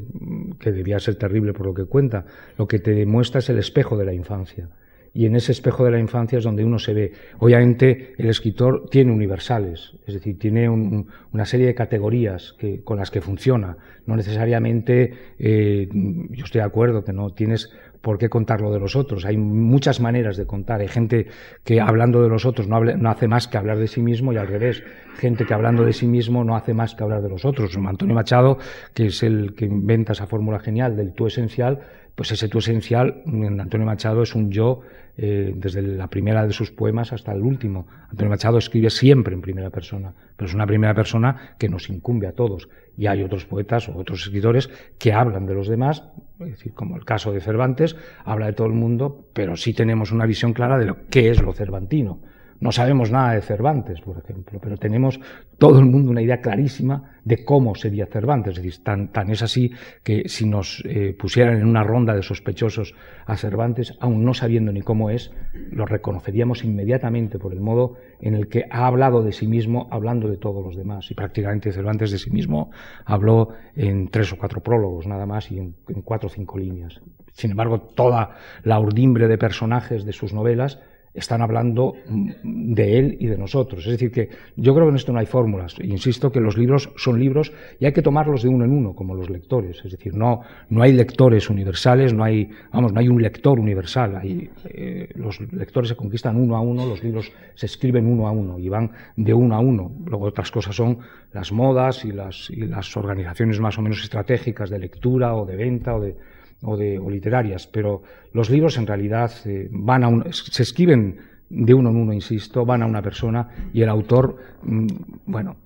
[0.59, 2.27] que debía ser terrible por lo que cuenta,
[2.59, 4.69] lo que te muestra es el espejo de la infancia
[5.15, 7.13] y en ese espejo de la infancia es donde uno se ve.
[7.39, 13.11] Obviamente el escritor tiene universales, es decir, tiene una serie de categorías que, con las
[13.11, 13.77] que funciona.
[14.07, 17.71] No necesariamente, eh, yo estoy de acuerdo que no tienes
[18.03, 19.25] por qué contar lo de los otros.
[19.25, 20.81] Hay muchas maneras de contar.
[20.81, 21.29] Hay gente
[21.65, 24.37] que hablando de los otros no, no, hace más que hablar de sí mismo y
[24.37, 24.83] al revés.
[25.19, 27.77] Gente que hablando de sí mismo no hace más que hablar de los otros.
[27.77, 28.59] Antonio Machado,
[28.93, 31.81] que es el que inventa esa fórmula genial del tú esencial,
[32.15, 34.81] pues ese tú esencial en Antonio Machado es un yo
[35.17, 37.87] eh, desde la primera de sus poemas hasta el último.
[38.09, 42.27] Antonio Machado escribe siempre en primera persona, pero es una primera persona que nos incumbe
[42.27, 42.69] a todos.
[42.97, 46.05] Y hay otros poetas o otros escritores que hablan de los demás,
[46.41, 50.13] es decir, como el caso de Cervantes, habla de todo el mundo, pero sí tenemos
[50.13, 52.21] una visión clara de lo que es lo cervantino.
[52.63, 55.19] No sabemos nada de Cervantes, por ejemplo, pero tenemos
[55.59, 58.57] todo el mundo una idea clarísima de cómo sería Cervantes.
[58.57, 59.73] Es decir, tan, es así
[60.05, 62.95] que si nos eh, pusieran en una ronda de sospechosos
[63.27, 65.33] a Cervantes, aún no sabiendo ni cómo es,
[65.73, 70.29] lo reconoceríamos inmediatamente por el modo en el que ha hablado de sí mismo, hablando
[70.29, 71.11] de todos los demás.
[71.11, 72.71] Y prácticamente Cervantes de sí mismo
[73.05, 77.01] habló en tres o cuatro prólogos nada más y en cuatro o cinco líneas.
[77.33, 80.79] Sin embargo, toda la urdimbre de personajes de sus novelas
[81.15, 83.85] están hablando mm, de él y de nosotros.
[83.85, 85.77] Es decir, que yo creo que en esto no hay fórmulas.
[85.83, 89.15] Insisto que los libros son libros y hay que tomarlos de uno en uno, como
[89.15, 89.83] los lectores.
[89.85, 94.17] Es decir, no, no hay lectores universales, no hay, vamos, no hay un lector universal.
[94.17, 98.33] Hay, eh, los lectores se conquistan uno a uno, los libros se escriben uno a
[98.33, 99.93] uno y van de uno a uno.
[100.07, 100.99] Luego otras cosas son
[101.33, 105.57] las modas y las, y las organizaciones más o menos estratégicas de lectura o de
[105.57, 106.17] venta o de
[106.63, 111.19] o, de, o literarias, pero los libros en realidad eh, van a un, se escriben
[111.51, 114.87] de uno en uno, insisto, van a una persona y el autor, mm,
[115.27, 115.57] bueno,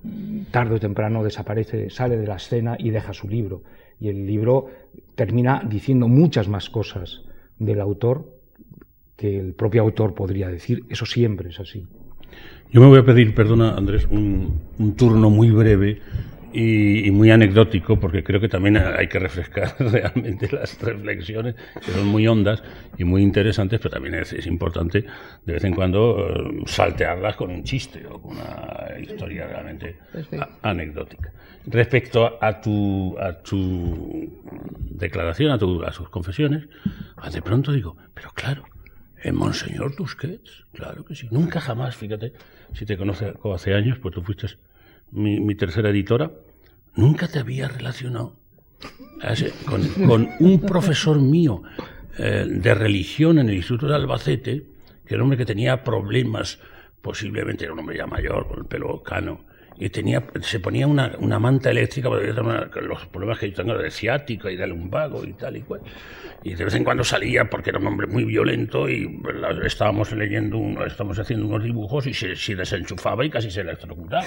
[0.51, 3.63] tarde o temprano desaparece, sale de la escena y deja su libro.
[3.99, 4.67] Y el libro
[5.15, 7.21] termina diciendo muchas más cosas
[7.57, 8.37] del autor
[9.15, 10.83] que el propio autor podría decir.
[10.89, 11.87] Eso siempre es así.
[12.69, 16.01] Yo me voy a pedir, perdona Andrés, un, un turno muy breve
[16.59, 22.07] y, muy anecdótico, porque creo que también hay que refrescar realmente las reflexiones, que son
[22.07, 22.63] muy hondas
[22.97, 25.05] y muy interesantes, pero también es, importante
[25.45, 29.97] de vez en cuando eh, saltearlas con un chiste o con una historia realmente
[30.63, 31.31] anecdótica.
[31.65, 34.41] Respecto a tu, a tu
[34.89, 36.67] declaración, a, tu, a sus confesiones,
[37.17, 38.63] ah, de pronto digo, pero claro,
[39.21, 41.27] el Monseñor Tusquets, claro que sí.
[41.29, 42.33] Nunca jamás, fíjate,
[42.73, 44.47] si te conozco hace años, pues tú fuiste
[45.11, 46.31] mi, tercera editora,
[46.97, 48.35] nunca te había relacionado
[50.05, 51.63] con, un profesor mío
[52.17, 54.65] eh, de religión en el Instituto de Albacete,
[55.05, 56.59] que era un hombre que tenía problemas,
[57.01, 59.45] posiblemente era un hombre ya mayor, con el pelo cano,
[59.79, 63.91] y tenía, se ponía una, una manta eléctrica para los problemas que yo tengo de
[63.91, 65.81] ciática y de lumbago y tal y cual.
[66.43, 69.21] Y de vez en cuando salía porque era un hombre muy violento y
[69.63, 74.25] estábamos leyendo, estábamos haciendo unos dibujos y se, desenchufaba y casi se electrocutaba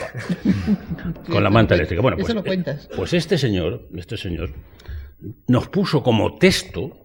[1.29, 2.01] con la manta eléctrica.
[2.01, 4.51] Bueno, pues, eh, pues este señor, este señor
[5.49, 6.97] nos puso como texto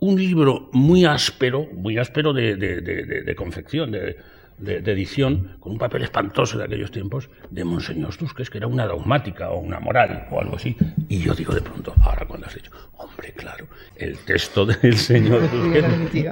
[0.00, 4.16] un libro muy áspero, muy áspero de, de, de confección, de,
[4.62, 8.86] de, edición, con un papel espantoso de aquellos tiempos, de Monseñor Tusques, que era una
[8.86, 10.76] dogmática o una moral o algo así.
[11.08, 15.48] Y yo digo de pronto, ahora cuando has dicho, hombre, claro, el texto del señor
[15.48, 15.84] Tusques,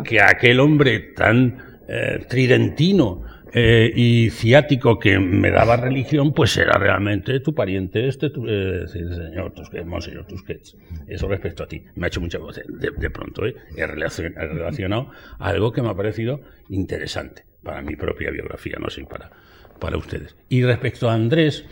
[0.04, 6.78] que aquel hombre tan eh, tridentino eh, y ciático que me daba religión, pues era
[6.78, 10.76] realmente tu pariente, este, eh, señor Tusquets, Monseñor Tusquets.
[11.08, 11.82] Eso respecto a ti.
[11.96, 12.54] Me ha hecho mucha voz.
[12.56, 18.76] De, de pronto he relacionado algo que me ha parecido interesante para mi propia biografía,
[18.80, 19.30] no sé, para,
[19.78, 20.36] para ustedes.
[20.48, 21.64] Y respecto a Andrés,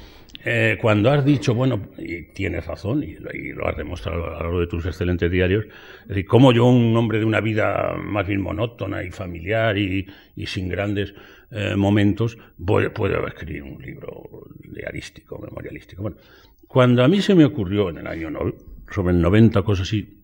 [0.45, 3.17] eh, cuando has dicho, bueno, y tienes razón, y,
[3.53, 5.67] lo has demostrado a lo largo de tus excelentes diarios,
[6.03, 10.07] es decir, cómo yo, un hombre de una vida más bien monótona y familiar y,
[10.47, 11.15] sin grandes
[11.51, 16.03] eh, momentos, puedo escribir un libro diarístico, memorialístico.
[16.03, 16.19] Bueno,
[16.67, 18.55] cuando a mí se me ocurrió en el año no,
[18.91, 20.21] sobre el 90, cosas así,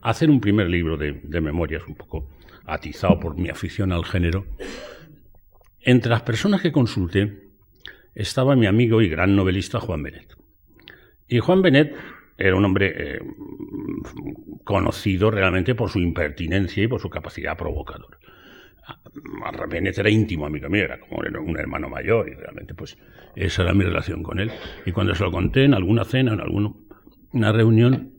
[0.00, 2.30] hacer un primer libro de, de memorias un poco
[2.66, 4.46] atizado por mi afición al género,
[5.80, 7.46] entre las personas que consulté
[8.14, 10.36] estaba mi amigo y gran novelista Juan Benet.
[11.28, 11.94] Y Juan Benet
[12.38, 13.18] era un hombre eh,
[14.64, 18.18] conocido realmente por su impertinencia y por su capacidad provocadora.
[19.68, 22.96] Benet era íntimo amigo mío, era como un hermano mayor y realmente pues
[23.34, 24.50] esa era mi relación con él.
[24.84, 28.15] Y cuando se lo conté en alguna cena, en alguna reunión,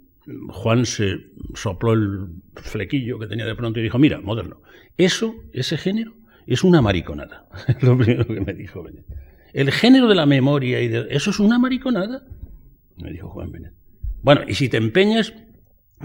[0.49, 4.61] Juan se sopló el flequillo que tenía de pronto y dijo, mira, moderno,
[4.97, 7.47] eso, ese género, es una mariconada.
[7.81, 9.05] lo primero que me dijo Benet.
[9.53, 11.07] El género de la memoria y de...
[11.09, 12.25] ¿Eso es una mariconada?
[12.97, 13.73] Me dijo Juan Benet.
[14.21, 15.33] Bueno, y si te empeñas,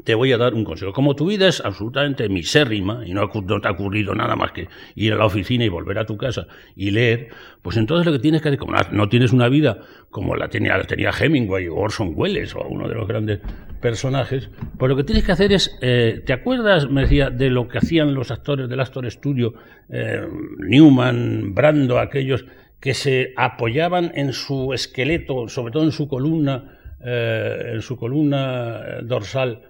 [0.04, 0.92] te voy a dar un consejo.
[0.92, 5.12] Como tu vida es absolutamente misérrima y no, te ha ocurrido nada más que ir
[5.12, 7.28] a la oficina y volver a tu casa y leer,
[7.60, 10.80] pues entonces lo que tienes que hacer, como no tienes una vida como la tenía,
[10.84, 13.40] tenía Hemingway o Orson Welles o uno de los grandes
[13.80, 14.48] personajes,
[14.78, 17.78] pues lo que tienes que hacer es, eh, ¿te acuerdas, me decía, de lo que
[17.78, 19.54] hacían los actores del Astor Studio,
[19.90, 20.26] eh,
[20.58, 22.46] Newman, Brando, aquellos
[22.80, 29.00] que se apoyaban en su esqueleto, sobre todo en su columna, eh, en su columna
[29.02, 29.62] dorsal,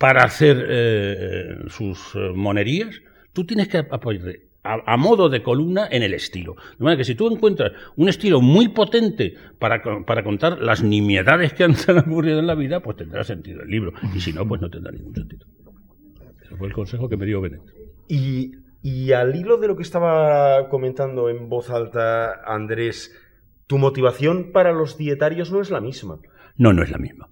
[0.00, 3.02] para hacer eh, sus eh, monerías,
[3.34, 6.56] tú tienes que apoyarte a, modo de columna en el estilo.
[6.78, 11.52] De manera que si tú encuentras un estilo muy potente para, para contar las nimiedades
[11.52, 13.92] que han, ocurrido en la vida, pues tendrá sentido el libro.
[14.14, 15.44] Y si no, pues no tendrá ningún sentido.
[16.42, 17.60] Ese fue el consejo que me dio Benet.
[18.08, 23.14] Y Y al hilo de lo que estaba comentando en voz alta Andrés,
[23.66, 26.20] tu motivación para los dietarios no es la misma.
[26.60, 27.26] No, no es la misma.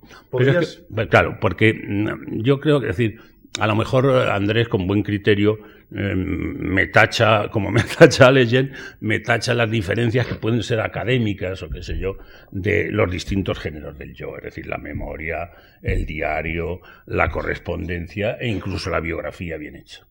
[1.10, 3.20] claro, porque mm, yo creo que, decir,
[3.60, 5.58] a lo mejor Andrés, con buen criterio,
[5.92, 11.62] em, me tacha, como me tacha Legend, me tacha las diferencias que pueden ser académicas
[11.62, 12.16] o qué sé yo,
[12.52, 15.50] de los distintos géneros del yo, es decir, la memoria,
[15.82, 20.06] el diario, la correspondencia e incluso la biografía bien hecha.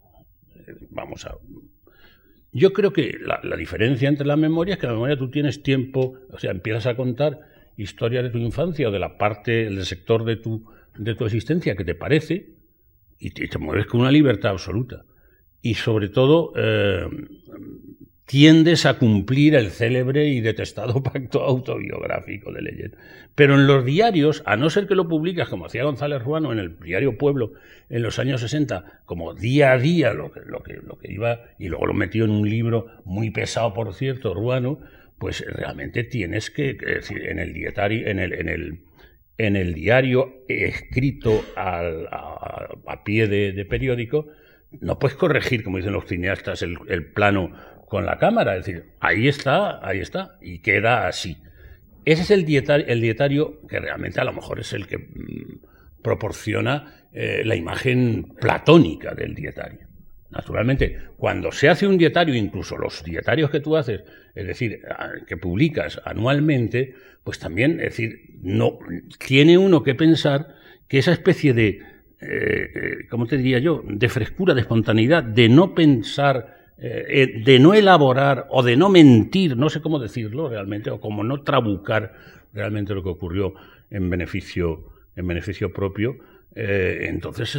[0.91, 1.33] Vamos a.
[2.51, 5.63] Yo creo que la, la diferencia entre la memoria es que la memoria tú tienes
[5.63, 9.85] tiempo, o sea, empiezas a contar historias de tu infancia o de la parte, del
[9.85, 10.65] sector de tu,
[10.97, 12.49] de tu existencia que te parece,
[13.19, 15.05] y te, mueves con una libertad absoluta.
[15.61, 17.07] Y sobre todo, eh,
[18.27, 22.97] tiendes a cumplir el célebre y detestado pacto autobiográfico de Leyenda.
[23.33, 26.59] Pero en los diarios, a no ser que lo publicas, como hacía González Ruano en
[26.59, 27.53] el diario Pueblo
[27.89, 31.39] en los años 60, como día a día lo que, lo que, lo que iba,
[31.57, 34.79] y luego lo metió en un libro muy pesado, por cierto, Ruano,
[35.19, 38.79] pues realmente tienes que, decir, en el dietario, en el, en el
[39.37, 44.27] en el diario escrito a, pie de, periódico,
[44.81, 47.51] no puedes corregir, como dicen los cineastas, el, plano
[47.87, 48.57] con la cámara.
[48.57, 51.37] Es decir, ahí está, ahí está, y queda así.
[52.03, 56.01] Ese es el dietario, el dietario que realmente a lo mejor es el que mm,
[56.01, 59.86] proporciona eh, la imagen platónica del dietario.
[60.29, 64.03] Naturalmente, cuando se hace un dietario, incluso los dietarios que tú haces,
[64.35, 64.81] es decir,
[65.25, 68.77] que publicas anualmente, pues también, es decir, no
[69.25, 70.55] tiene uno que pensar
[70.87, 71.81] que esa especie de, eh,
[72.21, 77.73] eh, ¿cómo te diría yo?, de frescura, de espontaneidad, de no pensar, eh, de no
[77.73, 82.13] elaborar o de no mentir, no sé cómo decirlo realmente, o como no trabucar
[82.53, 83.53] realmente lo que ocurrió
[83.89, 86.17] en beneficio, en beneficio propio,
[86.59, 87.55] entonces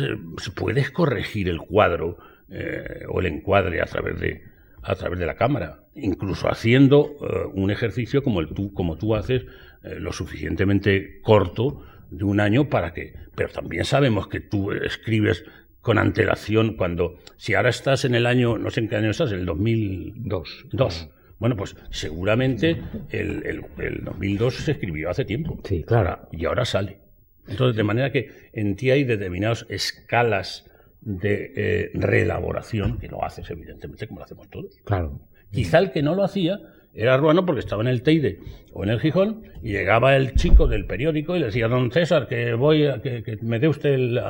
[0.57, 2.19] puedes corregir el cuadro
[2.51, 4.43] eh, o el encuadre a través de,
[4.83, 9.15] a través de la cámara, incluso haciendo eh, un ejercicio como, el tú, como tú
[9.15, 9.45] haces,
[9.83, 13.15] eh, lo suficientemente corto de un año para que...
[13.35, 15.45] Pero también sabemos que tú escribes
[15.81, 17.19] con antelación cuando...
[17.37, 20.67] Si ahora estás en el año, no sé en qué año estás, el 2002.
[20.73, 21.11] Dos.
[21.39, 25.61] Bueno, pues seguramente el, el, el 2002 se escribió hace tiempo.
[25.65, 26.29] Sí, claro.
[26.33, 26.99] Y ahora sale.
[27.47, 30.69] Entonces, de manera que en ti hay determinadas escalas
[31.01, 34.77] de eh, reelaboración, que lo haces evidentemente como lo hacemos todos.
[34.85, 35.21] Claro.
[35.51, 36.61] Quizá el que no lo hacía
[36.95, 38.41] era Ruano porque estaba en el Teide
[38.73, 42.27] o en el Gijón y llegaba el chico del periódico y le decía, don César,
[42.27, 44.21] que voy a, que, me dé usted el,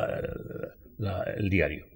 [1.48, 1.86] diario.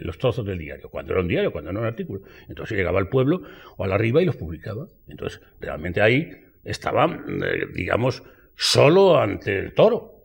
[0.00, 2.22] los trozos del diario, cuando era un diario, cuando no era un artículo.
[2.48, 3.42] Entonces llegaba al pueblo
[3.76, 4.86] o a la arriba y los publicaba.
[5.06, 6.30] Entonces, realmente ahí
[6.64, 8.22] estaba, eh, digamos,
[8.56, 10.17] solo ante el toro.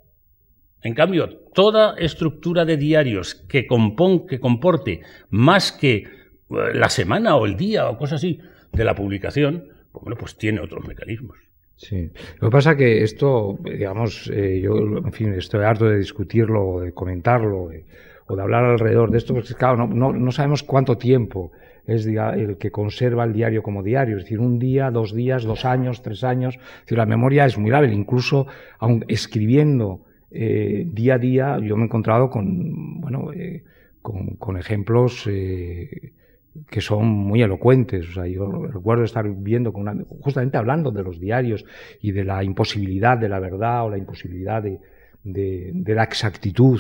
[0.84, 6.06] En cambio, toda estructura de diarios que, que comporte más que eh,
[6.74, 8.40] la semana o el día o cosas así
[8.72, 11.38] de la publicación, pues bueno, pues tiene otros mecanismos.
[11.76, 12.12] Sí.
[12.40, 16.68] Lo que pasa es que esto, digamos, eh, yo, en fin, estoy harto de discutirlo,
[16.68, 17.70] o de comentarlo,
[18.28, 21.52] o de hablar alrededor de esto, porque claro, no, sabemos cuánto tiempo
[21.86, 25.66] es el que conserva el diario como diario, es decir, un día, dos días, dos
[25.66, 26.58] años, tres años,
[26.88, 28.48] la memoria es muy grave, incluso
[28.80, 33.64] aun escribiendo eh, día a día yo me he encontrado con, bueno, eh,
[34.02, 36.12] con, ejemplos eh,
[36.70, 38.18] que son muy elocuentes.
[38.18, 41.66] O yo recuerdo estar viendo con una, justamente hablando de los diarios
[42.02, 44.80] y de la imposibilidad de la verdad o la imposibilidad de,
[45.24, 46.80] de, la exactitud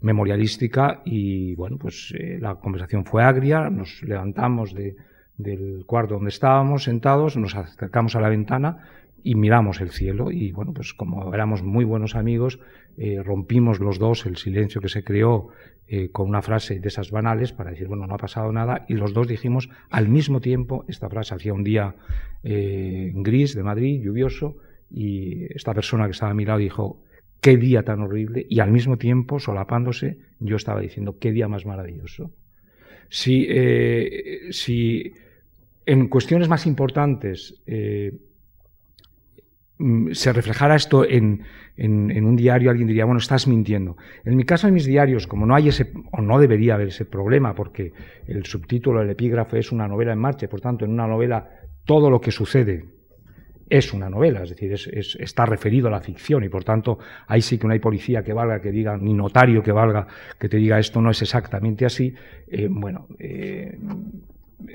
[0.00, 4.96] memorialística y bueno, pues la conversación fue agria, nos levantamos de,
[5.38, 8.78] del cuarto donde estábamos sentados, nos acercamos a la ventana
[9.22, 12.60] y miramos el cielo y bueno, pues como éramos muy buenos amigos,
[12.96, 15.48] eh, rompimos los dos el silencio que se creó
[15.86, 18.94] eh, con una frase de esas banales para decir, bueno, no ha pasado nada y
[18.94, 21.34] los dos dijimos al mismo tiempo esta frase.
[21.34, 21.94] Hacía un día
[22.42, 24.56] eh, gris de Madrid, lluvioso,
[24.90, 27.02] y esta persona que estaba a mi lado dijo,
[27.40, 31.66] qué día tan horrible y al mismo tiempo, solapándose, yo estaba diciendo, qué día más
[31.66, 32.30] maravilloso.
[33.10, 33.48] Si,
[34.50, 35.14] si
[35.86, 37.62] en cuestiones más importantes
[40.12, 41.42] se reflejara esto en,
[41.76, 43.96] en, un diario, alguien diría, bueno, estás mintiendo.
[44.24, 47.04] En mi caso, en mis diarios, como no hay ese, o no debería haber ese
[47.04, 47.92] problema, porque
[48.26, 51.48] el subtítulo, el epígrafo es una novela en marcha, por tanto, en una novela
[51.84, 52.98] todo lo que sucede
[53.70, 57.42] es una novela, es decir, es, está referido a la ficción y por tanto ahí
[57.42, 60.06] sí que no hay policía que valga, que diga, ni notario que valga,
[60.38, 62.14] que te diga esto no es exactamente así.
[62.46, 63.78] Eh, bueno, eh,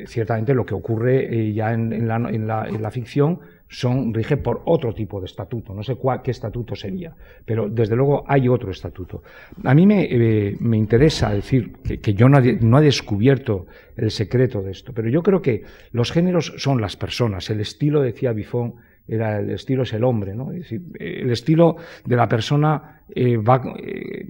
[0.06, 3.40] ciertamente lo que ocurre ya en, la, ficción
[3.74, 5.74] son, rige por otro tipo de estatuto.
[5.74, 9.24] No sé cuál, qué estatuto sería, pero desde luego hay otro estatuto.
[9.64, 13.66] A mí me, eh, interesa decir que, yo no, he descubierto
[13.98, 17.50] el secreto de esto, pero yo creo que los géneros son las personas.
[17.50, 18.76] El estilo, decía Bifón,
[19.08, 20.52] era el estilo es el hombre, ¿no?
[20.52, 24.28] El estilo de la persona eh, va, eh,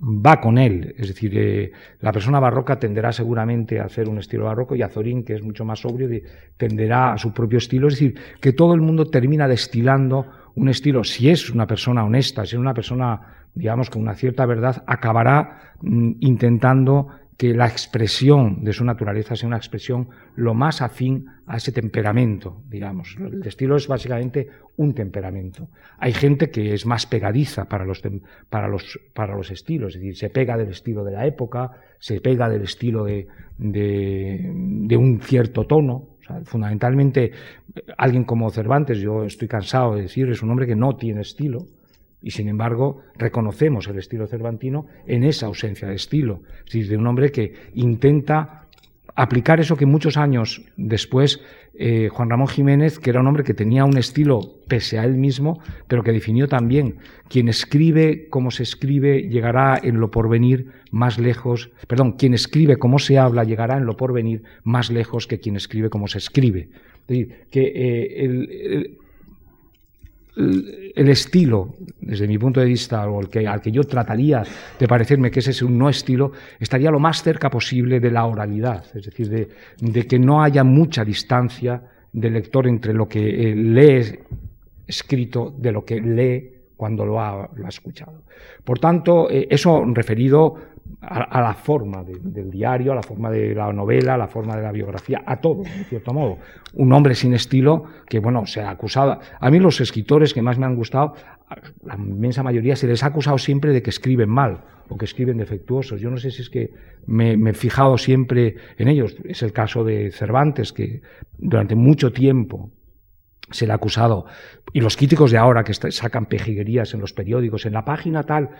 [0.00, 0.94] va con él.
[0.96, 5.24] Es decir, eh, la persona barroca tenderá seguramente a hacer un estilo barroco y Azorín,
[5.24, 6.08] que es mucho más sobrio,
[6.56, 7.88] tenderá a su propio estilo.
[7.88, 11.04] Es decir, que todo el mundo termina destilando un estilo.
[11.04, 13.20] Si es una persona honesta, si es una persona,
[13.54, 17.08] digamos, con una cierta verdad, acabará mm, intentando
[17.38, 22.62] que la expresión de su naturaleza sea una expresión lo más afín a ese temperamento,
[22.68, 23.16] digamos.
[23.16, 25.68] El estilo es básicamente un temperamento.
[25.98, 28.02] Hay gente que es más pegadiza para los,
[28.50, 31.70] para los, para los estilos, es decir, se pega del estilo de la época,
[32.00, 36.16] se pega del estilo de, de, un cierto tono.
[36.42, 37.30] fundamentalmente,
[37.96, 41.66] alguien como Cervantes, yo estoy cansado de decir, es un hombre que no tiene estilo,
[42.20, 46.42] y sin embargo, reconocemos el estilo cervantino en esa ausencia de estilo.
[46.58, 48.66] Es decir, de un hombre que intenta
[49.14, 51.40] aplicar eso que muchos años después
[51.74, 55.14] eh, Juan Ramón Jiménez, que era un hombre que tenía un estilo pese a él
[55.14, 56.96] mismo, pero que definió también,
[57.28, 62.98] quien escribe como se escribe llegará en lo porvenir más lejos, perdón, quien escribe como
[62.98, 66.68] se habla llegará en lo porvenir más lejos que quien escribe como se escribe.
[67.02, 68.98] Es decir, que eh, el el
[70.38, 74.42] estilo, desde mi punto de vista, o el que, al que yo trataría
[74.78, 78.24] de parecerme que ese es un no estilo, estaría lo más cerca posible de la
[78.24, 81.82] oralidad, es decir, de, que no haya mucha distancia
[82.12, 84.18] del lector entre lo que eh, lee
[84.86, 88.22] escrito de lo que lee cuando lo ha, escuchado.
[88.64, 90.54] Por tanto, eh, eso referido
[91.00, 94.62] a, la forma del diario, a la forma de la novela, a la forma de
[94.62, 96.38] la biografía, a todo, en cierto modo.
[96.74, 99.18] Un hombre sin estilo que, bueno, se ha acusado.
[99.40, 101.14] A mí los escritores que más me han gustado,
[101.84, 105.36] la inmensa mayoría, se les ha acusado siempre de que escriben mal o que escriben
[105.36, 106.00] defectuosos.
[106.00, 106.72] Yo no sé si es que
[107.06, 109.16] me he fijado siempre en ellos.
[109.24, 111.02] Es el caso de Cervantes, que
[111.38, 112.70] durante mucho tiempo
[113.50, 114.26] se le ha acusado.
[114.72, 118.50] Y los críticos de ahora que sacan pejiguerías en los periódicos, en la página tal,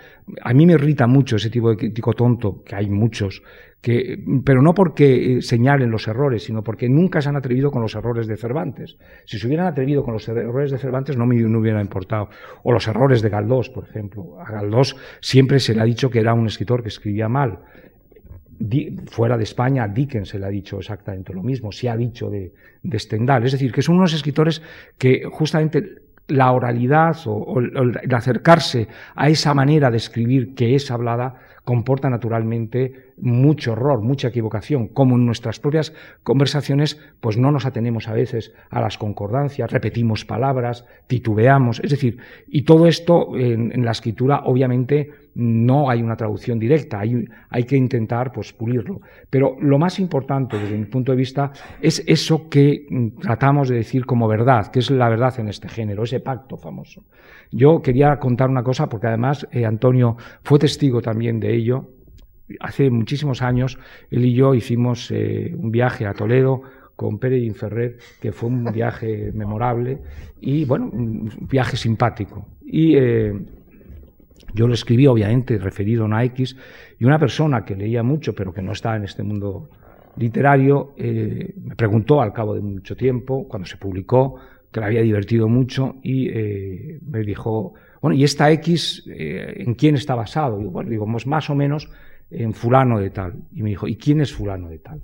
[0.41, 3.43] a mí me irrita mucho ese tipo de crítico tonto, que hay muchos,
[3.81, 7.81] que, pero no porque eh, señalen los errores, sino porque nunca se han atrevido con
[7.81, 8.97] los errores de Cervantes.
[9.25, 12.29] Si se hubieran atrevido con los errores de Cervantes no me no hubiera importado.
[12.63, 14.39] O los errores de Galdós, por ejemplo.
[14.41, 17.59] A Galdós siempre se le ha dicho que era un escritor que escribía mal
[19.07, 22.53] fuera de España, Dickens se le ha dicho exactamente lo mismo, se ha dicho de,
[22.83, 23.45] de Stendhal.
[23.45, 24.61] Es decir, que son unos escritores
[24.97, 31.35] que justamente la oralidad o, el acercarse a esa manera de escribir que es hablada
[31.69, 35.93] comporta naturalmente mucho error, mucha equivocación, como en nuestras propias
[36.23, 42.17] conversaciones, pues no nos atenemos a veces a las concordancias, repetimos palabras, titubeamos, es decir,
[42.47, 47.77] y todo esto en, la escritura obviamente no hay una traducción directa, hay, hay, que
[47.77, 49.01] intentar pues pulirlo.
[49.29, 53.75] Pero lo más importante desde mi punto de vista es eso que mm, tratamos de
[53.75, 57.03] decir como verdad, que es la verdad en este género, ese pacto famoso.
[57.51, 61.55] Yo quería contar una cosa, porque además eh, Antonio fue testigo también de
[62.59, 63.77] Hace muchísimos años,
[64.09, 66.61] él y yo hicimos eh, un viaje a Toledo
[66.95, 69.99] con Pérez Inferrer, que fue un viaje memorable
[70.41, 72.47] y, bueno, un viaje simpático.
[72.65, 73.33] Y eh,
[74.53, 76.55] yo lo escribí, obviamente, referido a una X,
[76.97, 79.69] y una persona que leía mucho, pero que no está en este mundo
[80.17, 84.37] literario, me preguntó al cabo de mucho tiempo, cuando se publicó,
[84.71, 89.73] que le había divertido mucho y eh, me dijo, bueno, ¿y esta X eh, en
[89.73, 90.61] quién está basado?
[90.61, 91.89] Y bueno, digo, pues más o menos
[92.29, 93.33] en fulano de tal.
[93.53, 95.01] Y me dijo, ¿y quién es fulano de tal?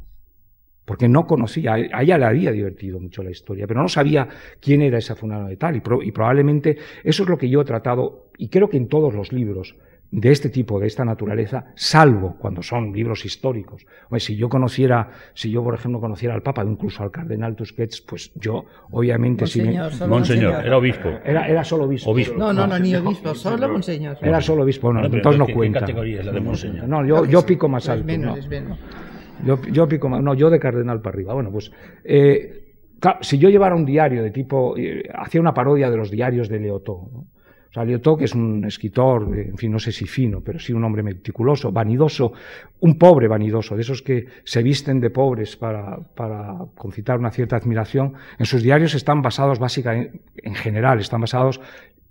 [0.85, 4.27] Porque no conocía, a ella le había divertido mucho la historia, pero no sabía
[4.59, 5.75] quién era ese fulano de tal.
[5.75, 9.33] y probablemente eso es lo que yo he tratado, y creo que en todos los
[9.33, 9.75] libros,
[10.15, 13.85] de este tipo, de esta naturaleza, salvo cuando son libros históricos.
[14.19, 18.31] si yo conociera, si yo, por ejemplo, conociera al Papa, incluso al Cardenal Tusquets, pues
[18.35, 19.77] yo, obviamente, si me...
[20.07, 21.09] Monseñor, era obispo.
[21.25, 22.13] Era, era solo obispo.
[22.37, 24.17] No, no, no, ni obispo, solo Monseñor.
[24.21, 25.79] Era solo obispo, no, entonces no cuenta.
[25.79, 26.87] ¿Qué categoría es la de Monseñor?
[26.87, 28.05] No, yo, yo pico más alto.
[28.05, 28.79] Menos, menos.
[29.45, 31.33] Yo, yo pico más, no, yo de Cardenal para arriba.
[31.33, 31.73] Bueno, pues...
[32.05, 32.61] Eh,
[33.19, 36.59] si yo llevara un diario de tipo, eh, hacía una parodia de los diarios de
[36.59, 37.25] Leotó, ¿no?
[38.17, 41.71] Que es un escritor, en fin, no sé si fino, pero sí un hombre meticuloso,
[41.71, 42.31] vanidoso,
[42.79, 47.57] un pobre vanidoso, de esos que se visten de pobres para, para concitar una cierta
[47.57, 51.59] admiración, en sus diarios están basados básicamente, en general, están basados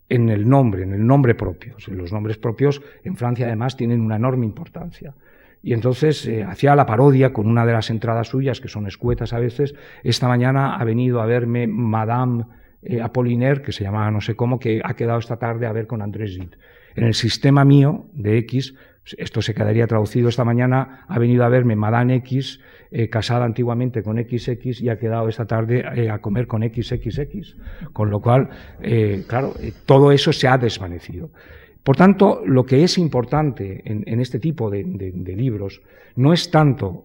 [0.08, 1.76] en el nombre, en el nombre propio.
[1.88, 5.14] Los nombres propios en Francia además tienen una enorme importancia.
[5.62, 9.32] Y entonces eh, hacía la parodia con una de las entradas suyas, que son escuetas
[9.32, 9.74] a veces.
[10.02, 12.44] Esta mañana ha venido a verme Madame
[12.84, 15.86] eh, Apollinaire, que se llamaba no sé cómo, que ha quedado esta tarde a ver
[15.86, 16.56] con Andrés Gide.
[16.96, 18.74] En el sistema mío de X,
[19.18, 22.60] esto se quedaría traducido esta mañana, ha venido a verme Madame X,
[22.90, 27.56] eh, casada antiguamente con XX, y ha quedado esta tarde a comer con XXX.
[27.92, 28.48] Con lo cual,
[29.26, 29.54] claro,
[29.86, 31.30] todo eso se ha desvanecido.
[31.84, 34.82] Por tanto, lo que es importante en, este tipo de,
[35.36, 35.82] libros
[36.16, 37.04] no es tanto,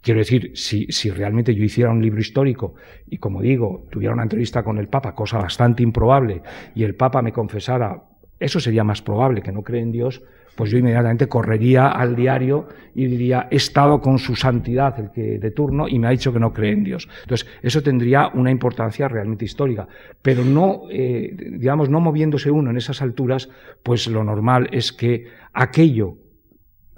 [0.00, 2.74] quiero decir, si, realmente yo hiciera un libro histórico
[3.06, 6.42] y, como digo, tuviera una entrevista con el Papa, cosa bastante improbable,
[6.74, 8.04] y el Papa me confesara,
[8.40, 10.22] eso sería más probable, que no cree en Dios,
[10.56, 15.38] pues yo inmediatamente correría al diario y diría, he estado con su santidad, el que
[15.38, 17.08] de turno, y me ha dicho que no cree en Dios.
[17.22, 19.88] Entonces, eso tendría una importancia realmente histórica.
[20.20, 23.48] Pero no, eh, digamos, no moviéndose uno en esas alturas,
[23.82, 26.18] pues lo normal es que aquello,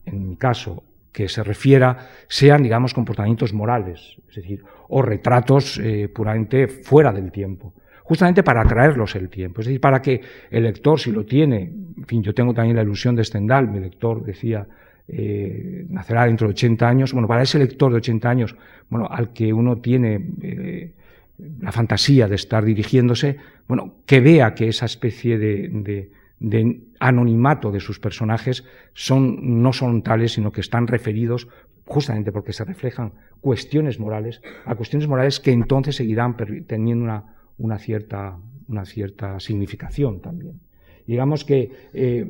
[0.05, 0.83] en mi caso,
[1.15, 7.31] que se refiera, sean, digamos, comportamientos morales, es decir, o retratos eh, puramente fuera del
[7.31, 7.73] tiempo
[8.05, 9.63] justamente para atraerlos el tiempo.
[9.63, 12.83] Es decir, para que el lector, si lo tiene, en fin, yo tengo también la
[12.83, 14.67] ilusión de Stendhal, mi lector decía,
[15.09, 18.57] eh, nacerá dentro de 80 años, bueno, para ese lector de 80 años,
[18.91, 20.93] bueno, al que uno tiene eh,
[21.61, 27.81] la fantasía de estar dirigiéndose, bueno, que vea que esa especie de, de anonimato de
[27.81, 31.49] sus personajes son, no son tales, sino que están referidos
[31.85, 36.35] justamente porque se reflejan cuestiones morales, a cuestiones morales que entonces seguirán
[36.67, 38.39] teniendo una, una cierta,
[38.69, 40.61] una cierta significación también.
[41.07, 42.27] Digamos que, eh,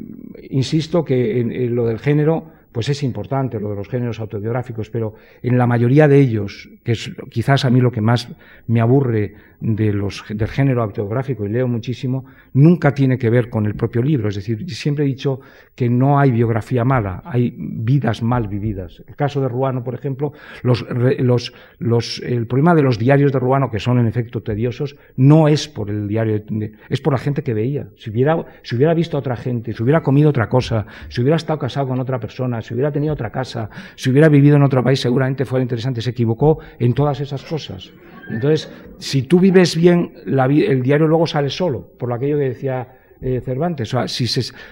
[0.51, 5.15] insisto que en, lo del género pues es importante lo de los géneros autobiográficos, pero
[5.45, 8.29] en la mayoría de ellos, que es quizás a mí lo que más
[8.67, 13.65] me aburre de los, del género autobiográfico, y leo muchísimo, nunca tiene que ver con
[13.65, 14.29] el propio libro.
[14.29, 15.41] Es decir, siempre he dicho
[15.77, 19.05] que no hay biografía mala, hay vidas mal vividas.
[19.07, 20.33] El caso de Ruano, por ejemplo,
[20.65, 24.97] los, los, los, el problema de los diarios de Ruano, que son en efecto tediosos,
[25.17, 26.43] no es por el diario,
[26.89, 27.87] es por la gente que veía.
[27.97, 31.37] Si hubiera, si hubiera visto a otra gente, si hubiera comido otra cosa, si hubiera
[31.37, 34.83] estado casado con otra persona, si hubiera tenido otra casa, si hubiera vivido en otro
[34.83, 36.01] país, seguramente fuera interesante.
[36.01, 37.93] Se equivocó en todas esas cosas.
[38.31, 42.89] Entonces, si tú vives bien, el diario luego sale solo, por aquello que decía
[43.21, 43.93] eh, Cervantes.
[43.93, 44.27] O sea, si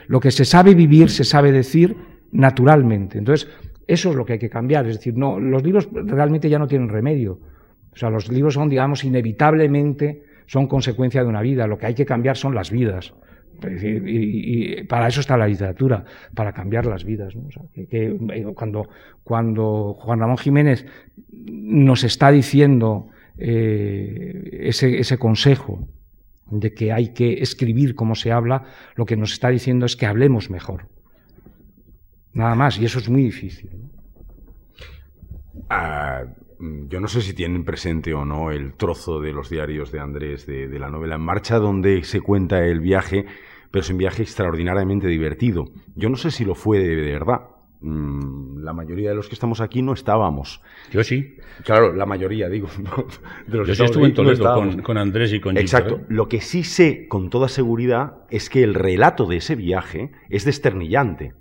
[0.07, 1.97] lo que se sabe vivir, se sabe decir
[2.33, 3.19] naturalmente.
[3.19, 3.49] Entonces,
[3.87, 4.87] eso es lo que hay que cambiar.
[4.87, 7.39] Es decir, no, los libros realmente ya no tienen remedio.
[7.93, 11.67] O sea, los libros son, digamos, inevitablemente son consecuencia de una vida.
[11.67, 13.15] Lo que hay que cambiar son las vidas.
[13.65, 17.35] Y, para eso está la literatura, para cambiar las vidas.
[17.91, 18.17] que,
[18.55, 18.89] cuando,
[19.23, 20.87] cuando Juan Ramón Jiménez
[21.31, 25.89] nos está diciendo eh, ese, ese consejo
[26.51, 30.07] de que hay que escribir como se habla, lo que nos está diciendo es que
[30.07, 30.89] hablemos mejor.
[32.35, 33.71] Nada más, y eso es muy difícil.
[35.69, 36.25] Ah,
[36.89, 40.47] yo no sé si tienen presente o no el trozo de los diarios de Andrés
[40.47, 43.27] de, de la novela En Marcha, donde se cuenta el viaje
[43.73, 45.65] pero es un viaje extraordinariamente divertido.
[45.97, 47.41] Yo no sé si lo fue de, verdad.
[47.81, 50.61] Mm, la mayoría de los que estamos aquí no estábamos.
[50.93, 51.37] Yo sí.
[51.65, 52.69] Claro, la mayoría, digo.
[53.49, 54.45] Yo sí estuve en Toledo
[54.83, 55.97] con, Andrés y con Exacto.
[55.97, 56.05] ¿eh?
[56.11, 60.45] Lo que sí sé con toda seguridad es que el relato de ese viaje es
[60.45, 61.33] desternillante.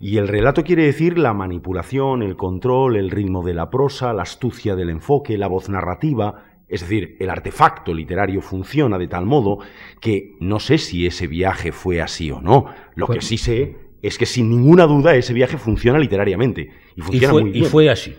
[0.00, 4.22] Y el relato quiere decir la manipulación, el control, el ritmo de la prosa, la
[4.22, 9.58] astucia del enfoque, la voz narrativa, es decir, el artefacto literario funciona de tal modo
[10.00, 12.66] que no sé si ese viaje fue así o no.
[12.94, 16.70] Lo que sí sé es que sin ninguna duda ese viaje funciona literariamente.
[16.96, 17.64] Y, funciona fue, muy bien.
[17.64, 18.14] y fue así.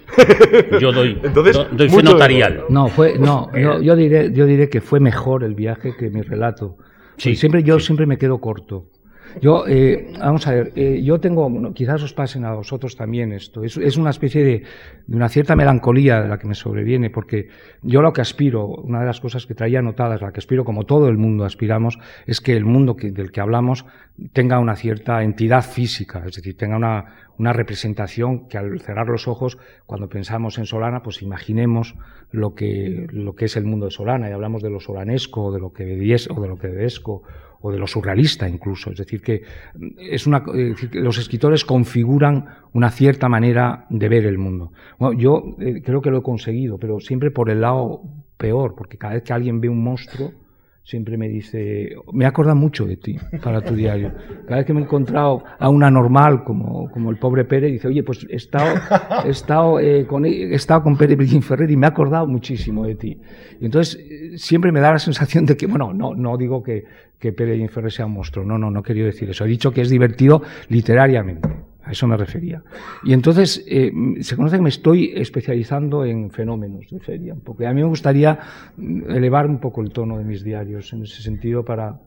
[0.80, 2.66] Yo doy, doy fe notarial.
[2.70, 3.50] No, fue, no
[3.82, 6.78] yo, diré, yo diré que fue mejor el viaje que mi relato.
[7.18, 8.86] Sí, siempre, yo siempre me quedo corto.
[9.40, 13.64] Yo, eh, vamos a ver, eh, yo tengo, quizás os pasen a vosotros también esto,
[13.64, 14.64] es, es una especie de,
[15.08, 17.48] de, una cierta melancolía de la que me sobreviene, porque
[17.82, 20.86] yo lo que aspiro, una de las cosas que traía anotadas, la que aspiro como
[20.86, 23.86] todo el mundo aspiramos, es que el mundo del que hablamos
[24.34, 27.06] tenga una cierta entidad física, es decir, tenga una,
[27.38, 31.96] una representación que al cerrar los ojos, cuando pensamos en Solana, pues imaginemos
[32.32, 35.60] lo que, lo que es el mundo de Solana, y hablamos de lo solanesco, de
[35.60, 35.84] lo que
[36.30, 36.68] o de lo que
[37.62, 38.92] o de lo surrealista incluso.
[38.92, 39.44] Es decir, que
[39.98, 40.44] es una,
[40.94, 44.72] los escritores configuran una cierta manera de ver el mundo.
[44.98, 48.02] Bueno, yo eh, creo que lo he conseguido, pero siempre por el lado
[48.38, 50.34] peor, porque cada vez que alguien ve un monstruo,
[50.84, 54.12] siempre me dice, me acuerda mucho de ti para tu diario.
[54.46, 57.88] Cada vez que me he encontrado a una normal como, como el pobre Pérez, dice,
[57.88, 58.76] oye, pues he estado,
[59.26, 62.86] he estado, eh, con, he estado con Pérez Brillín Ferrer y me he acordado muchísimo
[62.86, 63.22] de ti.
[63.60, 66.84] Y entonces eh, siempre me da la sensación de que, bueno, no, no digo que,
[67.20, 69.46] que Pérez Brillín Ferrer sea un monstruo, no, no, no quería decir eso.
[69.46, 71.71] He dicho que es divertido literariamente.
[71.92, 72.64] Eso me refería.
[73.04, 77.74] Y entonces eh, se conoce que me estoy especializando en fenómenos de feria, porque a
[77.74, 78.40] mí me gustaría
[78.78, 82.00] elevar un poco el tono de mis diarios en ese sentido para,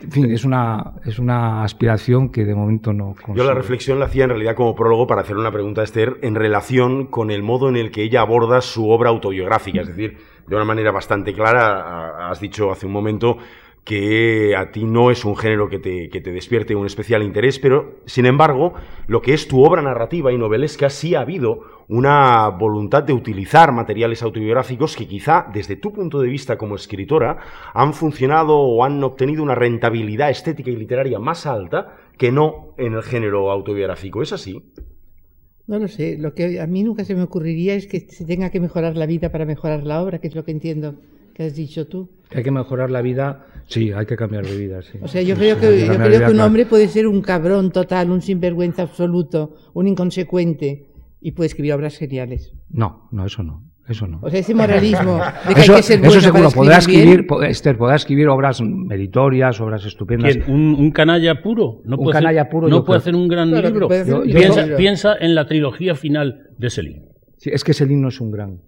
[0.00, 3.34] en fin, es una, es una aspiración que de momento no consigo.
[3.34, 6.18] Yo la reflexión la hacía en realidad como prólogo para hacer una pregunta a Esther
[6.22, 9.80] en relación con el modo en el que ella aborda su obra autobiográfica.
[9.80, 13.38] Es decir, de una manera bastante clara, has dicho hace un momento
[13.84, 17.58] que a ti no es un género que te, que te, despierte un especial interés,
[17.58, 18.74] pero sin embargo,
[19.06, 23.72] lo que es tu obra narrativa y novelesca sí ha habido una voluntad de utilizar
[23.72, 27.38] materiales autobiográficos que quizá desde tu punto de vista como escritora
[27.74, 32.92] han funcionado o han obtenido una rentabilidad estética y literaria más alta que no en
[32.92, 34.22] el género autobiográfico.
[34.22, 34.62] ¿Es así?
[35.66, 36.16] No lo sé.
[36.18, 39.06] Lo que a mí nunca se me ocurriría es que se tenga que mejorar la
[39.06, 40.96] vida para mejorar la obra, que es lo que entiendo
[41.34, 42.10] que has dicho tú.
[42.30, 44.98] Hay que mejorar la vida, sí, hay que cambiar de vida, sí.
[45.00, 48.10] O sea, yo creo que, yo creo que un hombre puede ser un cabrón total,
[48.10, 50.88] un sinvergüenza absoluto, un inconsecuente,
[51.22, 52.52] y puede escribir obras geniales.
[52.68, 53.64] No, no, eso no.
[53.88, 54.20] Eso no.
[54.22, 56.78] O sea, ese moralismo de que eso, hay que ser bueno eso seguro, para podrá
[56.78, 60.36] escribir, escribir, po- Esther, podrá escribir obras meritorias, obras estupendas.
[60.36, 60.48] ¿Quién?
[60.48, 61.80] ¿Un, un canalla puro?
[61.84, 63.00] No Un puede canalla hacer, puro, no puede creo.
[63.00, 63.88] hacer un gran Claro, libro.
[64.76, 67.02] piensa, en la trilogía final de Selin.
[67.38, 68.60] Sí, es que Selín no es un gran.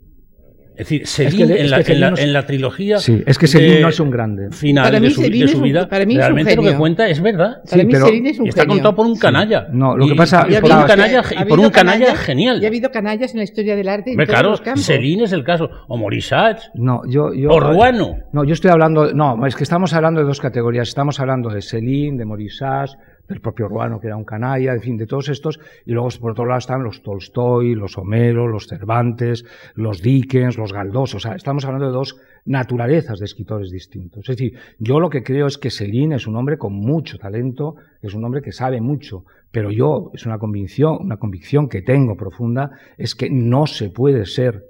[0.75, 2.47] Es decir, Selin, que le- en, es la, que en la- no es- en la
[2.47, 4.51] trilogía Sí, es que Selín no es un grande.
[4.53, 6.21] final Para de mí su, Selín de es su un- vida, para mí es un
[6.23, 7.57] realmente lo que cuenta es verdad.
[7.69, 8.75] Para Sí, mí pero- es un Y está genio.
[8.77, 9.67] contado por un canalla.
[9.71, 12.07] No, lo que Y- pasa- y ha por un habido- canalla, y por un canalla
[12.07, 12.63] canallas- genial.
[12.63, 14.77] Y ha habido canallas en la historia del arte todos claro.
[14.79, 15.69] Selín es el caso.
[15.89, 18.19] O Morisach, No, yo, yo, o Ruano.
[18.33, 20.89] No, yo estoy hablando, no, es que estamos hablando de dos categorías.
[20.89, 22.97] Estamos hablando de Selín, de Morisás,
[23.33, 25.59] del propio Ruano, que era un canalla, en fin, de todos estos.
[25.85, 30.73] Y luego, por otro lado, están los Tolstoy, los Homero, los Cervantes, los Dickens, los
[30.73, 31.15] Galdós.
[31.15, 34.29] O sea, estamos hablando de dos naturalezas de escritores distintos.
[34.29, 37.77] Es decir, yo lo que creo es que Selín es un hombre con mucho talento,
[38.01, 39.25] es un hombre que sabe mucho.
[39.51, 44.25] Pero yo, es una convicción, una convicción que tengo profunda, es que no se puede
[44.27, 44.65] ser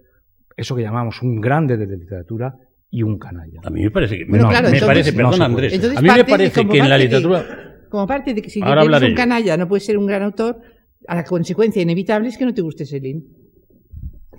[0.57, 2.55] eso que llamamos un grande de la literatura
[2.91, 3.61] y un canalla.
[3.65, 4.25] A mí me parece que.
[4.27, 5.41] No, claro, me entonces- parece, perdón.
[5.41, 5.73] Andrés.
[5.73, 7.62] Entonces, a mí me parece que en la literatura.
[7.93, 10.23] Como parte de que si Ahora eres hablaré un canalla no puedes ser un gran
[10.23, 10.57] autor,
[11.07, 13.23] a la consecuencia inevitable es que no te guste Selín.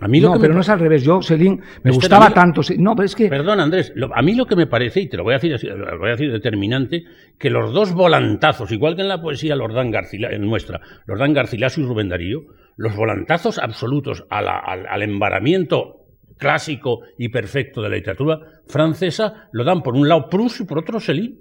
[0.02, 1.04] A mí lo no, que me pero pa- no es al revés.
[1.04, 2.62] Yo, Selín, me Este, gustaba lo- tanto.
[2.80, 3.30] No, pero es que.
[3.30, 5.54] Perdón, Andrés, lo- a mí lo que me parece, y te lo voy a decir
[5.54, 7.04] así, lo voy a decir determinante,
[7.38, 11.20] que los dos volantazos, igual que en la poesía los dan Garcila, en nuestra, los
[11.20, 12.40] dan Garcilaso y Rubén Darío,
[12.76, 16.08] los volantazos absolutos a la- al, al embaramiento
[16.40, 20.80] clásico y perfecto de la literatura francesa lo dan por un lado Proust y por
[20.80, 21.38] otro Céline.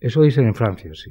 [0.00, 1.10] Eso dicen en Francia, sí.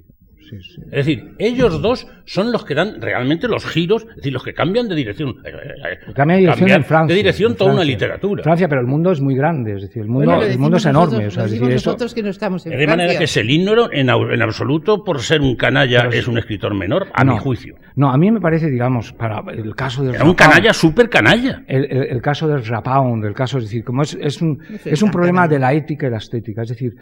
[0.50, 0.82] Sí, sí.
[0.91, 4.54] Es decir, ellos dos son los que dan realmente los giros, es decir, los que
[4.54, 5.30] cambian de dirección.
[5.43, 7.14] eh, eh, Cambia de dirección en Francia.
[7.14, 7.93] De dirección en toda una Francia.
[7.95, 8.43] literatura.
[8.43, 9.76] Francia, pero el mundo es muy grande.
[9.76, 11.24] Es decir, el mundo, Bueno, el mundo es enorme.
[11.26, 11.89] nosotros, o sea, es decir, eso.
[11.89, 13.20] nosotros que no estamos en De manera Francia.
[13.20, 16.18] que Céline no era en, en absoluto por ser un canalla Pero sí.
[16.20, 17.76] es un escritor menor, a no, mi juicio.
[17.95, 21.64] No, a mí me parece, digamos, para el caso de Era un canalla súper canalla.
[21.68, 25.02] el, el- el caso del Rapound, el caso, es decir, como es, es un, es
[25.02, 25.54] un problema canalla.
[25.54, 26.62] de la ética y la estética.
[26.62, 26.93] Es decir,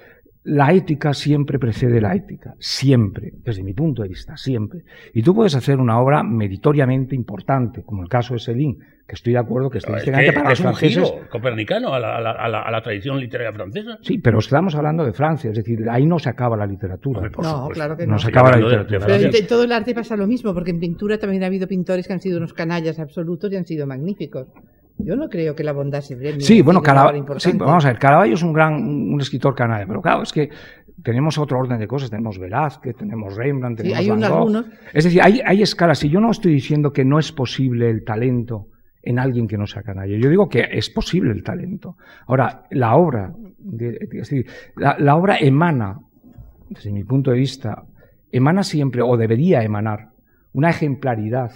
[0.46, 4.82] la ética siempre precede la ética, siempre, desde mi punto de vista, siempre.
[5.14, 8.78] Y tú puedes hacer una obra meritoriamente importante, como el caso de Céline,
[9.08, 11.12] que estoy de acuerdo que Es, estilísticamente que para los es un franceses.
[11.12, 13.98] giro copernicano a la, a la- a la- a la tradición literaria francesa.
[14.02, 17.20] Sí, pero estamos hablando de Francia, es decir, ahí no se acaba la literatura.
[17.20, 17.70] Hombre, No, supuesto.
[17.74, 18.20] claro que No no.
[18.20, 19.00] se acaba la literatura.
[19.00, 21.68] de Pero en todo el arte pasa lo mismo, porque en pintura también ha habido
[21.68, 24.48] pintores que han sido unos canallas absolutos y han sido magníficos.
[24.98, 26.42] Yo no creo que la bondad se premie.
[26.42, 30.02] Sí, bueno, Caravaggio, sí, vamos a ver, Caravaggio es un gran un escritor canalla, pero
[30.02, 30.50] claro, es que
[31.04, 34.32] tenemos otro orden de cosas, tenemos Velázquez, tenemos Rembrandt, Sí, tenemos hay Van Gogh.
[34.38, 34.66] algunos.
[34.94, 38.04] Es decir, hay, hay escalas, y yo no estoy diciendo que no es posible el
[38.06, 38.68] talento
[39.04, 41.98] en alguien que no sea canalla, yo digo que es posible el talento.
[42.28, 43.34] Ahora, la obra,
[43.78, 46.00] es decir, la, la obra emana,
[46.70, 47.84] desde mi punto de vista,
[48.32, 50.10] emana siempre, o debería emanar,
[50.54, 51.52] una ejemplaridad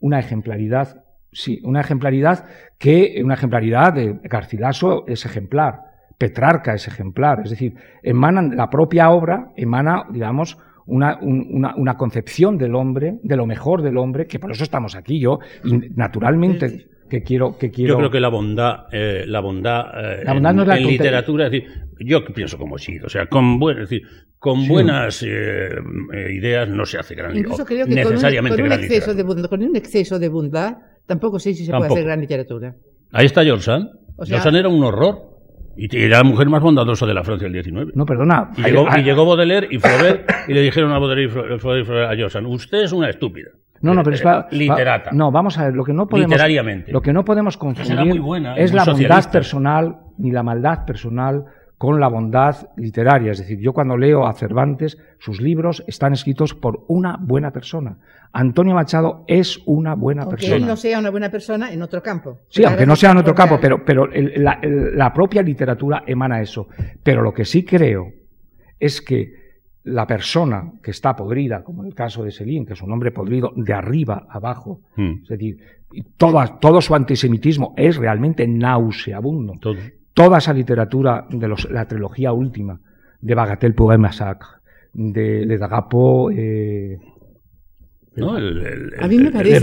[0.00, 2.44] una ejemplaridad, sí, una ejemplaridad
[2.78, 5.80] que, una ejemplaridad de Garcilaso es ejemplar,
[6.16, 11.96] Petrarca es ejemplar, es decir, emanan, la propia obra emana, digamos, una, un- una, una
[11.96, 15.90] concepción del hombre, de lo mejor del hombre, que por eso estamos aquí yo, y
[15.94, 17.94] naturalmente que quiero, que quiero.
[17.94, 20.76] Yo creo que la bondad, eh, la bondad, eh, La bondad en, no es la
[20.78, 21.68] en literatura, es decir,
[22.00, 24.06] yo que pienso como sí, o sea, con buen, es decir,
[24.38, 24.68] con Sí.
[24.68, 25.68] buenas eh,
[26.14, 28.80] eh, ideas no se hace gran Incluso creo que con un, necesariamente con un gran
[28.80, 30.76] exceso de bondad, con un exceso de bondad,
[31.08, 32.74] tampoco sé si se puede hacer gran literatura.
[33.10, 33.88] Ahí está George Sand.
[34.16, 35.36] O sea- George Sand era un horror.
[35.80, 37.92] Y era la mujer más bondadosa de la Francia del 19.
[37.94, 38.50] No, perdona.
[38.56, 41.58] Y llegó, hay- y llegó Baudelaire y Flaubert y le dijeron a Baudelaire y Fla-
[41.60, 43.50] Flaubert y Flaubert a George Sand, usted es una estúpida.
[43.80, 45.10] No, no, pero es Eh, va- literata.
[45.10, 46.30] va- no, vamos a ver, lo que no podemos.
[46.32, 46.90] Literariamente.
[46.90, 50.32] Lo que no podemos Será confundir muy buena y es muy la bondad personal ni
[50.32, 51.44] la maldad personal
[51.78, 53.30] con la bondad literaria.
[53.32, 57.98] Es decir, yo cuando leo a Cervantes, sus libros están escritos por una buena persona.
[58.32, 60.56] Antonio Machado es una buena Aunque persona.
[60.56, 62.40] él no sea una buena persona en otro campo.
[62.48, 66.02] Sí, aunque no sea en otro campo, pero, pero el- la, el- la propia literatura
[66.06, 66.68] emana eso.
[67.02, 68.12] Pero lo que sí creo
[68.80, 69.38] es que
[69.84, 73.10] la persona que está podrida, como en el caso de Selín, que es un hombre
[73.12, 75.58] podrido de arriba a abajo, Mm, es decir,
[75.92, 79.54] y toda- todo su antisemitismo es realmente nauseabundo.
[79.60, 79.76] todo.
[80.18, 82.80] Toda esa literatura de los- la trilogía última,
[83.20, 84.48] de Bagatelle pour un massacre,
[84.92, 86.98] de, de Dagapo, eh,
[88.16, 88.36] ¿no?
[88.36, 89.60] El- el- A mí me parece-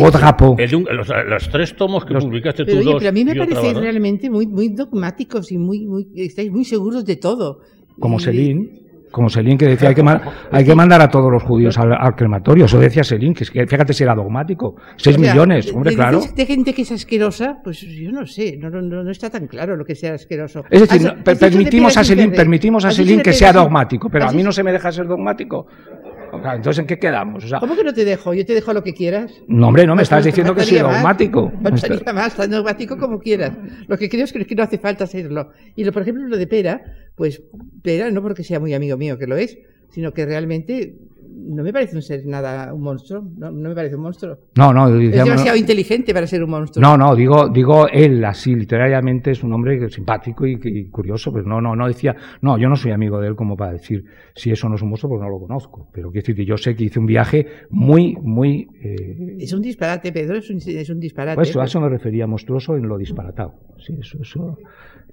[0.94, 3.36] los, los tres tomos que Los- publicaste tú Pero, oye, dos pero a mí me
[3.36, 7.60] parecéis realmente muy, muy dogmáticos y muy, muy, estáis muy seguros de todo.
[8.00, 8.85] como Selín,
[9.16, 10.04] como Selín que decía hay que,
[10.52, 12.66] hay que mandar a todos los judíos al, al crematorio.
[12.66, 14.76] Eso decía Selín, que, fíjate si era dogmático.
[14.98, 16.20] Seis O sea, millones, hombre, de- claro.
[16.36, 19.78] De gente que es asquerosa, pues yo no sé, no, no, no, está tan claro
[19.78, 20.64] lo que sea asqueroso.
[20.70, 22.38] Es decir, no, de permitimos a Selín, Gilberre.
[22.38, 25.68] permitimos a de que sea dogmático, pero a mí no se me deja ser dogmático.
[26.38, 27.44] Entonces, ¿en qué quedamos?
[27.44, 28.34] O sea, ¿Cómo que no te dejo?
[28.34, 29.32] Yo te dejo lo que quieras.
[29.48, 31.52] no, hombre, no me Pues estás diciendo que soy dogmático.
[31.62, 33.54] Faltaría más, tan dogmático como quieras.
[33.88, 35.52] Lo que creo es que, es que no hace falta serlo.
[35.76, 36.82] Y lo, por ejemplo, lo de Pera,
[37.16, 37.42] pues
[37.82, 39.58] Pera no porque sea muy amigo mío, que lo es,
[39.90, 40.96] sino que realmente
[41.28, 43.24] no me parece un ser nada, un monstruo.
[43.38, 44.38] No, no me parece un monstruo.
[44.56, 46.82] No, no, Es demasiado inteligente para ser un monstruo.
[46.82, 51.46] No, no, digo, digo él así, literariamente es un hombre simpático y, y curioso, pero
[51.46, 54.06] no, no, no decía, no, yo no soy amigo de él como para decir
[54.36, 55.88] si eso no es un monstruo porque no lo conozco.
[55.94, 59.62] Pero quiero decir que yo sé que hice un viaje muy, muy, eh, Es un
[59.62, 61.36] disparate, Pedro, es un, es un disparate.
[61.36, 63.54] pues a eso me refería monstruoso en lo disparatado.
[63.78, 64.58] Sí, eso, eso,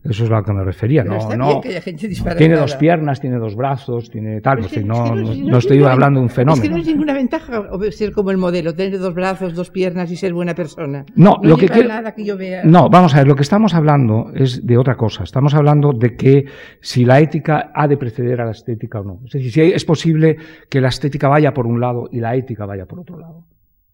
[0.05, 1.03] eso es a lo que me refería.
[1.03, 1.47] Pero No, está no.
[1.49, 2.39] bien que haya gente disparatada.
[2.39, 4.59] Tiene dos piernas, tiene dos brazos, tiene tal.
[4.59, 5.23] Pues es que- no, no, no
[5.59, 6.71] es estoy ninguna- hablando de un Es que fenómeno.
[6.77, 10.33] no es ninguna ventaja ser como el modelo, tener dos brazos, dos piernas y ser
[10.35, 11.05] buena persona.
[11.15, 12.63] No, lo que quiero- nada que yo vea.
[12.65, 15.25] No, vamos a ver, lo que estamos hablando es de otra cosa.
[15.25, 16.45] Estamos hablando de que
[16.81, 19.21] si la ética ha de preceder a la estética o no.
[19.27, 20.37] Es decir, si es posible
[20.69, 23.47] que la estética vaya por un lado y la ética vaya por otro lado.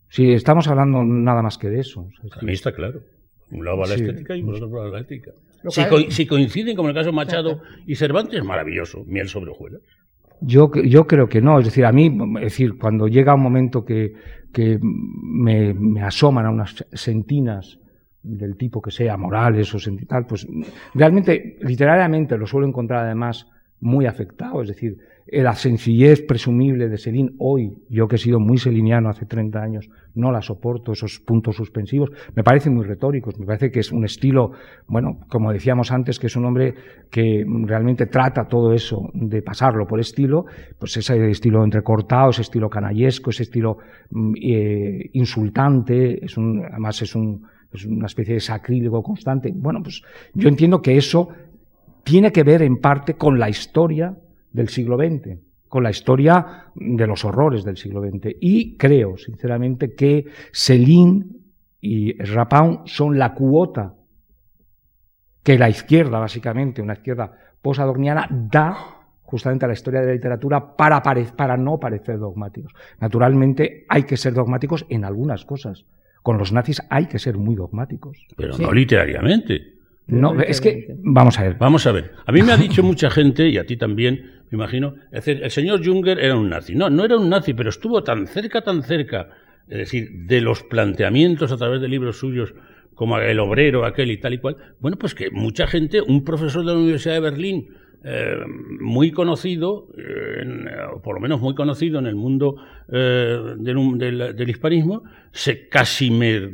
[0.09, 2.01] Si estamos hablando nada más que de eso.
[2.01, 3.01] O sea, es Para mí está claro.
[3.51, 4.03] Un lado va la Sí.
[4.05, 5.31] estética y por otro va la ética.
[5.69, 9.03] Si, co- si coinciden, como en el caso de Machado y Cervantes, maravilloso.
[9.07, 9.81] Miel sobre hojuelas.
[10.41, 14.13] Yo, yo creo que no, es decir, a mí, decir, cuando llega un momento que,
[14.53, 17.79] que me, me asoman a unas sentinas
[18.23, 20.47] del tipo que sea, morales o sentimental, pues
[20.95, 23.47] realmente, literariamente lo suelo encontrar además
[23.81, 24.99] muy afectado, es decir,
[25.31, 29.91] la sencillez presumible de Selín hoy, yo que he sido muy seliniano hace 30 años,
[30.15, 34.05] no la soporto, esos puntos suspensivos, me parecen muy retóricos, me parece que es un
[34.05, 34.53] estilo,
[34.87, 36.75] bueno, como decíamos antes, que es un hombre
[37.11, 40.47] que realmente trata todo eso de pasarlo por estilo,
[40.79, 43.79] pues ese estilo entrecortado, ese estilo canallesco, ese estilo
[44.11, 49.53] mm, eh, insultante, es un, además es, un, es una especie de sacrílego constante.
[49.55, 50.03] Bueno, pues
[50.33, 51.29] yo entiendo que eso
[52.03, 54.17] tiene que ver en parte con la historia
[54.53, 55.39] del siglo XX,
[55.69, 58.37] con la historia de los horrores del siglo XX.
[58.41, 61.43] Y creo, sinceramente, que Selín
[61.81, 63.95] y Rapaun son la cuota
[65.43, 67.33] que la izquierda, básicamente, una izquierda
[67.63, 68.77] posadorniana, da
[69.23, 72.73] justamente a la historia de la literatura para, pare- para no parecer dogmáticos.
[73.01, 75.85] Naturalmente hay que ser dogmáticos en algunas cosas.
[76.23, 78.19] Con los nazis hay que ser muy dogmáticos.
[78.37, 78.63] Pero Sí.
[78.63, 79.78] no literariamente.
[80.09, 82.13] No, es que, vamos a ver, Vamos a ver.
[82.27, 85.43] A mí me ha dicho mucha gente, y a ti también, me imagino, es decir,
[85.45, 86.75] el señor Junger era un nazi.
[86.75, 89.29] No, no era un nazi, pero estuvo tan cerca, tan cerca,
[89.69, 92.55] es decir, de los planteamientos a través de libros suyos,
[92.95, 94.57] como El obrero, aquel y tal y cual.
[94.81, 97.69] Bueno, pues que mucha gente, un profesor de la Universidad de Berlín,
[98.03, 98.37] eh,
[98.81, 102.57] muy conocido, eh, en- o por lo menos muy conocido en el mundo
[102.91, 105.03] eh, del, del- del hispanismo,
[105.33, 106.49] se casi me-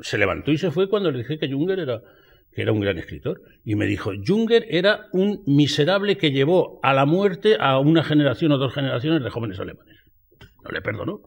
[0.00, 2.00] se levantó y se fue cuando le dije que Junger era,
[2.58, 3.40] que era un gran escritor.
[3.64, 8.50] Y me dijo, Junger era un miserable que llevó a la muerte a una generación
[8.50, 9.94] o dos generaciones de jóvenes alemanes.
[10.64, 11.20] No le perdonó.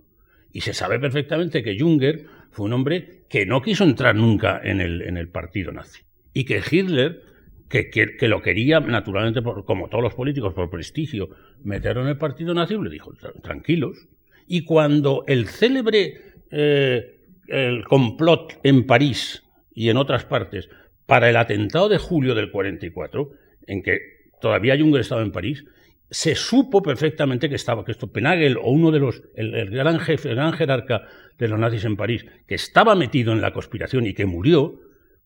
[0.52, 4.82] Y se sabe perfectamente que Junger fue un hombre que no quiso entrar nunca en
[4.82, 6.02] el, en el partido nazi.
[6.34, 7.22] Y que Hitler,
[7.70, 11.30] que, que- lo quería, naturalmente, por- como todos los políticos, por prestigio,
[11.64, 14.10] meterlo en el partido nazi, le dijo, "Tra- tranquilos.
[14.48, 16.18] Y cuando el célebre
[16.52, 20.68] eh, el complot en París y en otras partes
[21.12, 23.32] para el atentado de julio del 44,
[23.68, 24.00] en que
[24.40, 25.66] todavía Junger estaba en París,
[26.10, 30.30] se supo perfectamente que estaba, que esto Penagel o uno de los, el, gran jefe,
[30.30, 31.04] el gran jerarca
[31.38, 34.80] de los nazis en París, que estaba metido en la conspiración y que murió,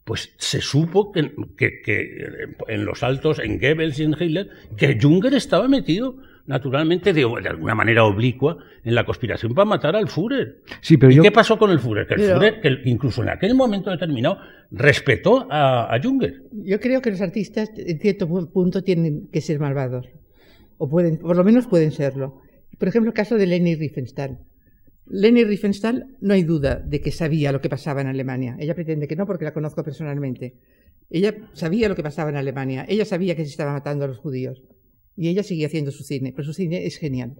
[0.03, 5.36] pues se supo que, que en los altos, en Goebbels y en Hitler, que Junger
[5.36, 10.62] estaba metido naturalmente, de, de alguna manera oblicua, en la conspiración para matar al Führer.
[10.82, 12.06] Sí, pero ¿Y yo- qué pasó con el Führer?
[12.08, 14.38] Que el Pero- Führer, que incluso en aquel momento determinado,
[14.72, 16.43] respetó a, a Junger.
[16.52, 20.08] Yo creo que los artistas, en cierto pu- punto, tienen que ser malvados.
[20.78, 22.41] O pueden, por lo menos pueden serlo.
[22.78, 24.39] Por ejemplo, el caso de Leni Riefenstahl.
[25.08, 28.58] Leni Riefenstahl no hay duda de que sabía lo que pasaba en Alemania.
[28.60, 30.56] Ella pretende que no porque la conozco personalmente.
[31.10, 32.86] Ella sabía lo que pasaba en Alemania.
[32.89, 34.62] Ella sabía que se estaba matando a los judíos.
[35.18, 36.32] Y ella seguía haciendo su cine.
[36.36, 37.34] Pero su cine es genial.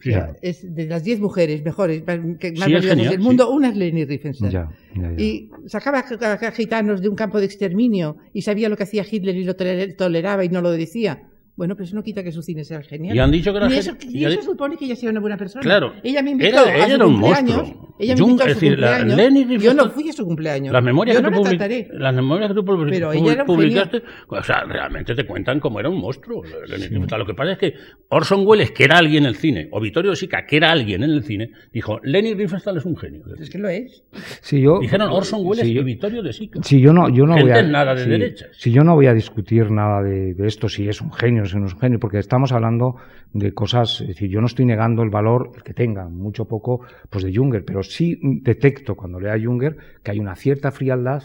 [0.00, 3.10] Sí, O sea, es de las 10 mujeres mejores, más, que más Sí, genial, del
[3.10, 3.18] sí.
[3.18, 4.50] mundo, una es Leni Riefenstahl.
[4.50, 5.22] ya, ya, ya.
[5.22, 9.36] Y sacaba a, gitanos de un campo de exterminio y sabía lo que hacía Hitler
[9.36, 11.28] y lo tole- toleraba y no lo decía.
[11.62, 13.14] Bueno, pero eso no quita que su cine sea genial.
[13.14, 15.36] Y han dicho que era y eso, y eso supone que ella sea una buena
[15.36, 15.62] persona.
[15.62, 15.92] Claro.
[16.02, 17.56] Ella me invitó Era- a ella su era un cumpleaños.
[17.56, 17.96] monstruo.
[18.00, 19.62] Ella me Jung- invitó a es su decir, la- cumpleaños.
[19.62, 20.72] Yo no fui a su cumpleaños.
[20.72, 21.88] Las memorias, Yo que no tú la public- trataré.
[21.92, 25.60] las memorias que tú public- Pero ella era un publicaste, o sea, realmente te cuentan
[25.60, 26.42] cómo era un monstruo.
[26.42, 27.74] Lo que pasa es que
[28.08, 31.10] Orson Welles, que era alguien en el cine, o Vittorio Sica, que era alguien en
[31.10, 33.22] el cine, dijo, Lenny Riefenstahl es un genio.
[33.38, 34.02] Es que lo es.
[34.40, 36.58] Sí, yo, Dijeron Orson Welles yo- y Vittorio de Sica.
[36.64, 37.62] Sí, yo no, yo no voy a.
[37.62, 38.48] nada de sí, derechas.
[38.58, 41.58] sí, yo no voy a discutir nada de, de esto, si es un genio, si
[41.58, 42.96] no es un genio, porque estamos hablando
[43.32, 46.84] de cosas, es decir, yo no estoy negando el valor, el que tenga, mucho poco,
[47.08, 51.22] pues de Junger, pero sí detecto cuando lea a Junger que hay una cierta frialdad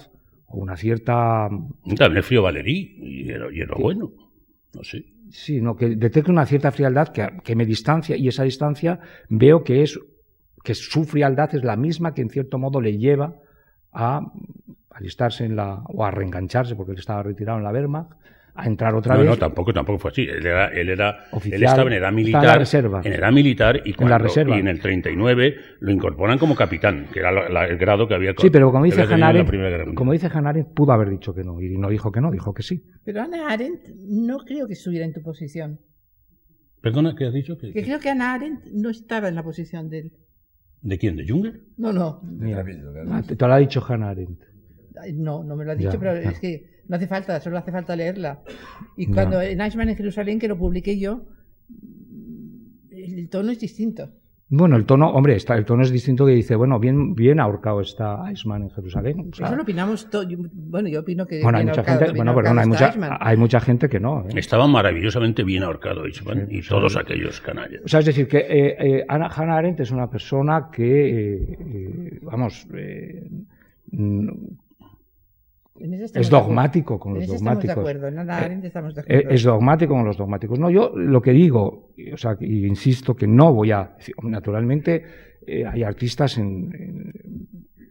[0.48, 1.50] o una cierta.
[1.98, 4.12] También frío Valerí, y era, y era bueno.
[4.74, 5.06] No sé.
[5.30, 9.00] Sí, no, que detecto una cierta frialdad que, que me distancia y esa distancia
[9.30, 10.00] veo que es
[10.64, 13.36] que su frialdad es la misma que en cierto modo le lleva
[13.92, 14.22] a
[14.90, 18.12] alistarse en la o a reengancharse porque él estaba retirado en la Wehrmacht
[18.58, 20.24] a entrar otra No, vez no, tampoco, tampoco fue así.
[20.24, 22.42] Él era, él era, Oficial, él estaba en edad militar.
[22.44, 23.02] en la reserva.
[23.04, 24.56] En edad militar y, En la cuando- reserva.
[24.56, 28.16] y en el 39 lo incorporan como capitán, que era la- la- el grado que
[28.16, 29.46] había Sí, pero como dice Hannah
[29.96, 32.54] como dice Hannah Arendt, pudo haber dicho que no y no dijo que no, dijo
[32.54, 32.84] que sí.
[33.06, 35.80] Pero Ana Arendt no creo que estuviera en tu posición.
[36.82, 37.58] Perdona, ¿qué has dicho?
[37.58, 40.12] ¿Que- Que creo que Ana Arendt no estaba en la posición de él.
[40.82, 41.16] ¿De quién?
[41.16, 41.62] ¿De Junger?
[41.78, 42.22] No, no.
[42.24, 42.64] Mira,
[43.12, 44.40] ah, te, te lo ha dicho Hannah Arendt.
[45.14, 46.30] No, no me lo ha dicho, Ya, pero ya.
[46.32, 48.40] es que no hace falta, solo hace falta leerla.
[48.96, 49.14] Y Ya.
[49.14, 51.24] cuando en Eichmann en Jerusalén, que lo publiqué yo,
[52.92, 54.10] el tono es distinto.
[54.50, 57.82] Bueno, el tono, hombre, está, el tono es distinto que dice, bueno, bien, bien ahorcado
[57.82, 59.30] está Eichmann en Jerusalén.
[59.34, 60.26] o sea, Eso lo opinamos todos.
[60.54, 61.44] Bueno, yo opino que.
[61.44, 63.18] bueno, hay mucha ahorcado, gente, bueno, perdón, hay mucha, Eichmann.
[63.20, 64.22] hay mucha gente que no.
[64.22, 64.30] ¿eh?
[64.38, 66.70] Estaba maravillosamente bien ahorcado Eichmann Sí, y sí.
[66.70, 67.82] todos aquellos canallas.
[67.84, 71.58] O sea, es decir, que eh, eh, Ana- Hannah Arendt es una persona que, eh,
[71.60, 72.66] eh, vamos,
[75.80, 77.78] es dogmático con los de dogmáticos.
[77.78, 78.08] acuerdo.
[78.08, 79.30] Estamos de Eh, acuerdo.
[79.30, 80.60] Es dogmático con los dogmáticos.
[80.60, 83.96] No, yo lo que digo, o sea, y insisto que no voy a.
[84.24, 85.04] Naturalmente,
[85.46, 87.48] eh, hay artistas en- en-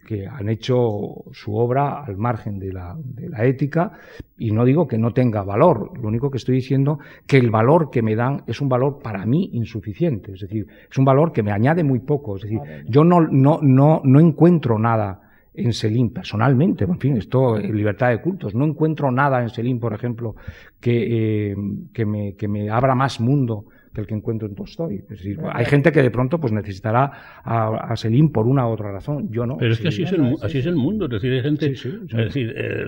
[0.06, 3.90] que han hecho su obra al margen de la, de la ética
[4.38, 5.98] y no digo que no tenga valor.
[6.00, 9.26] Lo único que estoy diciendo que el valor que me dan es un valor para
[9.26, 10.34] mí insuficiente.
[10.34, 12.36] Es decir, es un valor que me añade muy poco.
[12.36, 15.22] Es decir, yo no, no, no, no encuentro nada
[15.56, 19.80] en Selim personalmente, en fin, esto es libertad de cultos, no encuentro nada en Selim,
[19.80, 20.36] por ejemplo,
[20.80, 21.56] que, eh,
[21.92, 23.66] que, me, que me abra más mundo
[23.96, 24.96] que el que encuentro en Tolstoy.
[24.96, 27.10] Es decir, hay gente que de pronto pues necesitará
[27.42, 29.56] a, a Selim por una u otra razón, yo no.
[29.56, 31.74] Pero es que así, es el, mu- así es el mundo, es decir, hay gente
[31.74, 32.16] Sí, sí, sí.
[32.18, 32.84] es decir, eh,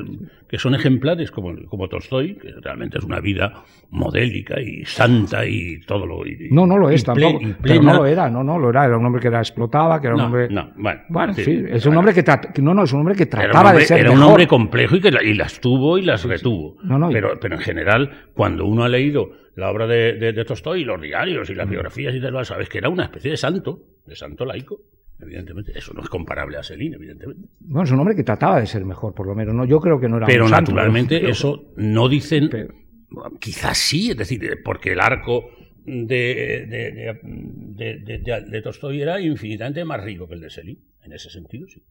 [0.49, 5.81] que son ejemplares como, como Tolstoy, que realmente es una vida modélica y santa y
[5.81, 6.27] todo lo...
[6.27, 7.41] y- No, no lo es tampoco.
[7.63, 8.85] Pero no lo era, no, no lo era.
[8.85, 10.49] Era un hombre que era explotaba, que era un No, hombre.
[10.51, 12.01] no, bueno, Bueno, sí, sí, es un bueno.
[12.01, 14.11] hombre que, trat- que- no, no, es un hombre que trataba hombre, de ser era
[14.11, 14.33] un mejor.
[14.33, 16.77] hombre complejo y que la- y las tuvo y las retuvo.
[16.83, 20.45] No, no, pero, pero en general, cuando uno ha leído la obra de, de, de
[20.45, 23.83] Tolstoy, los diarios y las biografías y tal, sabes que era una especie de santo,
[24.07, 24.81] de santo laico.
[25.21, 27.49] Evidentemente, eso no es comparable a Selín, evidentemente.
[27.59, 29.53] Bueno, es un hombre que trataba de ser mejor, por lo menos.
[29.53, 32.73] No, yo creo que no era Pero un santo, naturalmente pero- eso no dicen, pero-
[33.41, 35.51] quizás sí, es decir, porque el arco
[35.85, 37.19] de, de,
[37.75, 41.83] de, de- Tolstoy era infinitamente más rico que el de Selín, en ese sentido sí.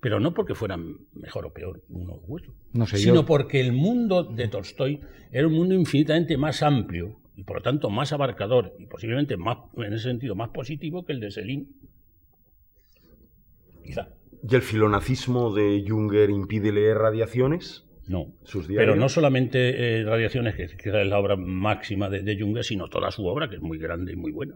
[0.00, 3.60] Pero no porque fueran mejor o peor uno u otro, No sé, sino yo- porque
[3.60, 5.00] el mundo de Tolstoy
[5.32, 9.58] era un mundo infinitamente más amplio y por lo tanto más abarcador y posiblemente más,
[9.76, 11.76] en ese sentido, más positivo que el de Selín.
[13.84, 14.08] Quizá.
[14.48, 17.84] ¿Y el filonazismo de Junger impide leer radiaciones?
[18.06, 18.26] No.
[18.44, 18.66] Sus.
[18.68, 22.88] Pero no solamente eh, Radiaciones, que, que es la obra máxima de, de Junger, sino
[22.88, 24.54] toda su obra, que es muy grande y muy buena.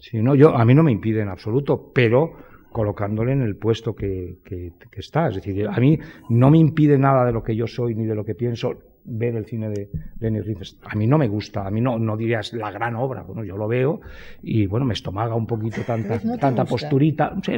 [0.00, 2.36] Sí, no, yo, a mí no me impide en absoluto, pero
[2.72, 5.28] colocándole en el puesto que, que- que está.
[5.28, 5.98] Es decir, a mí
[6.28, 8.74] no me impide nada de lo que yo soy ni de lo que pienso
[9.08, 9.88] ver el cine de
[10.20, 10.90] Lenny Riefenstahl.
[10.92, 13.56] A mí no me gusta, a mí no, no dirías la gran obra, bueno, yo
[13.56, 14.00] lo veo
[14.42, 17.52] y bueno, me estomaga un poquito tanta, tanta posturita, sí,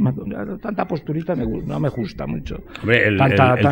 [0.60, 2.62] tanta posturita no me gusta mucho.
[2.80, 3.18] Hombre, el,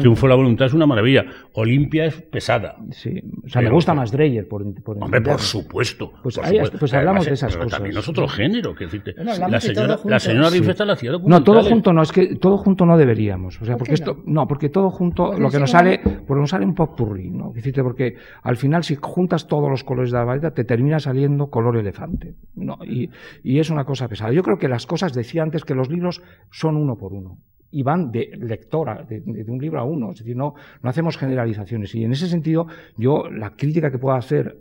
[0.00, 1.24] triunfo de la voluntad es una maravilla.
[1.54, 2.76] Olimpia es pesada.
[2.90, 6.12] Sí, o sea, me gusta más Dreyer, por, por Hombre, por supuesto.
[6.22, 6.38] Pues,
[6.78, 7.72] pues hablamos de esas cosas.
[7.72, 8.74] También es otro género.
[8.74, 12.58] Que decirte, la, señora, la señora Riefenstahl hacía No, todo junto no, es que todo
[12.58, 13.60] junto no deberíamos.
[13.60, 16.64] O sea, porque esto, no, porque todo junto, lo que nos sale, porque nos sale
[16.64, 17.52] un popurrí, ¿no?
[17.72, 21.76] Porque al final si juntas todos los colores de la varita, te termina saliendo color
[21.76, 22.34] elefante.
[22.54, 22.78] ¿no?
[22.84, 23.10] Y,
[23.58, 24.32] es una cosa pesada.
[24.32, 27.38] Yo creo que las cosas, decía antes, que los libros son uno por uno
[27.70, 30.12] y van de lectora, de, un libro a uno.
[30.12, 31.94] Es decir, no, no hacemos generalizaciones.
[31.94, 32.66] Y en ese sentido,
[32.96, 34.58] yo la crítica que puedo hacer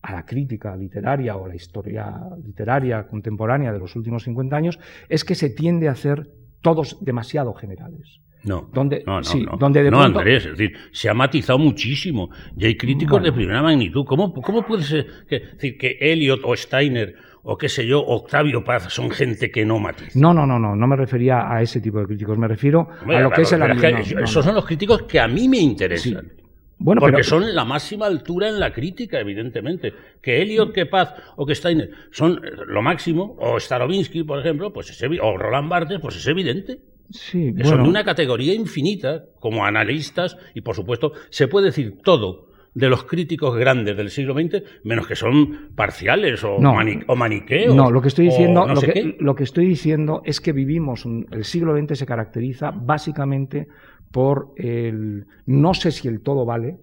[0.00, 4.78] a la crítica literaria o la historia literaria contemporánea de los últimos 50 años
[5.08, 6.30] es que se tiende a hacer
[6.62, 8.20] todos demasiado generales.
[8.44, 12.66] No, donde, no, no, Donde de no Andrés, es decir, se ha matizado muchísimo y
[12.66, 14.04] hay críticos de primera magnitud.
[14.04, 18.62] ¿Cómo, cómo puede ser que, decir, que Eliot o Steiner o qué sé yo, Octavio
[18.62, 20.18] Paz son gente que no matiza?
[20.18, 23.20] No, no, no, no, no me refería a ese tipo de críticos, me refiero a
[23.20, 26.32] lo que es el Esos son los críticos que a mí me interesan.
[26.80, 29.92] Bueno, Porque son la máxima altura en la crítica, evidentemente.
[30.22, 34.90] Que Eliot, que Paz o que Steiner son lo máximo, o Starobinsky, por ejemplo, pues
[34.90, 36.78] es o Roland Barthes, pues es evidente.
[37.10, 42.48] Sí, Son de una categoría infinita como analistas y, por supuesto, se puede decir todo
[42.74, 47.74] de los críticos grandes del siglo XX, menos que son parciales o, maniqueos.
[47.74, 51.44] No, lo que estoy diciendo, lo, que, lo, que, estoy diciendo es que vivimos, el
[51.44, 53.68] siglo XX se caracteriza básicamente
[54.12, 56.76] por el no sé si el todo vale.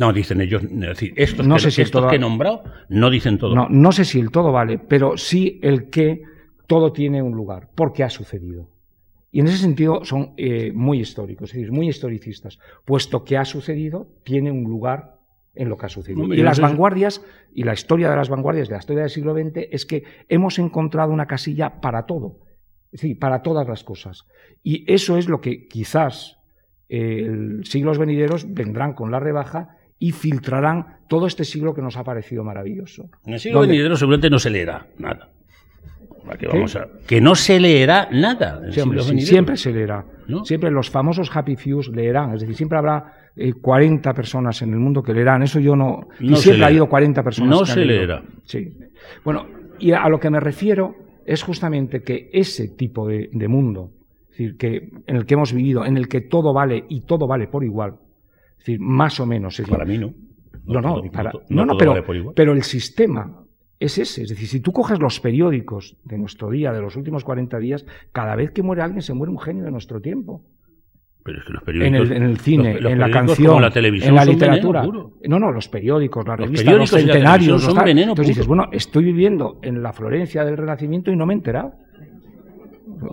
[0.00, 3.08] No, dicen ellos, es decir, estos, no que, sé si estos que he nombrado no
[3.10, 3.54] dicen todo.
[3.54, 6.22] No, no sé si el todo vale, pero sí el que
[6.66, 8.73] todo tiene un lugar, porque ha sucedido.
[9.34, 13.44] Y en ese sentido son eh, muy históricos, es decir, muy historicistas, puesto que ha
[13.44, 15.18] sucedido, tiene un lugar
[15.56, 16.32] en lo que ha sucedido.
[16.32, 17.20] y las vanguardias,
[17.52, 20.60] y la historia de las vanguardias de la historia del siglo XX es que hemos
[20.60, 22.42] encontrado una casilla para todo,
[22.92, 24.24] es decir, para todas las cosas.
[24.62, 26.38] Y eso es lo que quizás
[26.88, 27.28] eh,
[27.64, 32.44] siglos venideros vendrán con la rebaja y filtrarán todo este siglo que nos ha parecido
[32.44, 33.10] maravilloso.
[33.26, 35.33] En el siglo venidero seguramente no se leerá nada.
[36.38, 36.88] Que, vamos a...
[37.06, 38.62] que no se leerá nada.
[38.70, 40.04] siempre se leerá.
[40.44, 42.34] Siempre los famosos happy fews leerán.
[42.34, 43.12] Es decir, siempre habrá
[43.60, 45.42] 40 eh, personas en el mundo que leerán.
[45.42, 46.08] Eso yo no.
[46.20, 47.50] no siempre ha habido 40 personas.
[47.50, 48.22] No se leerá.
[48.44, 48.72] Sí.
[49.24, 49.46] Bueno,
[49.78, 50.94] y a lo que me refiero
[51.26, 55.84] es justamente que ese tipo de, mundo, es decir, que en el que hemos vivido,
[55.84, 57.94] en el que todo vale y todo vale por igual,
[58.52, 59.60] es decir, más o menos.
[59.68, 60.12] para mí no.
[60.66, 61.02] No, no,
[61.50, 63.43] no, no, pero, pero el sistema
[63.84, 64.22] es ese.
[64.22, 67.86] Es decir, si tú coges los periódicos de nuestro día, de los últimos 40 días,
[68.12, 70.42] cada vez que muere alguien se muere un genio de nuestro tiempo.
[71.22, 74.24] Pero es que los periódicos, en, el, cine, en la canción, la televisión, en la
[74.26, 74.82] literatura.
[74.84, 77.62] no, no, los periódicos, las revistas, los centenarios.
[77.62, 81.32] Son veneno, Entonces dices, bueno, estoy viviendo en la Florencia del Renacimiento y no me
[81.32, 81.72] he enterado.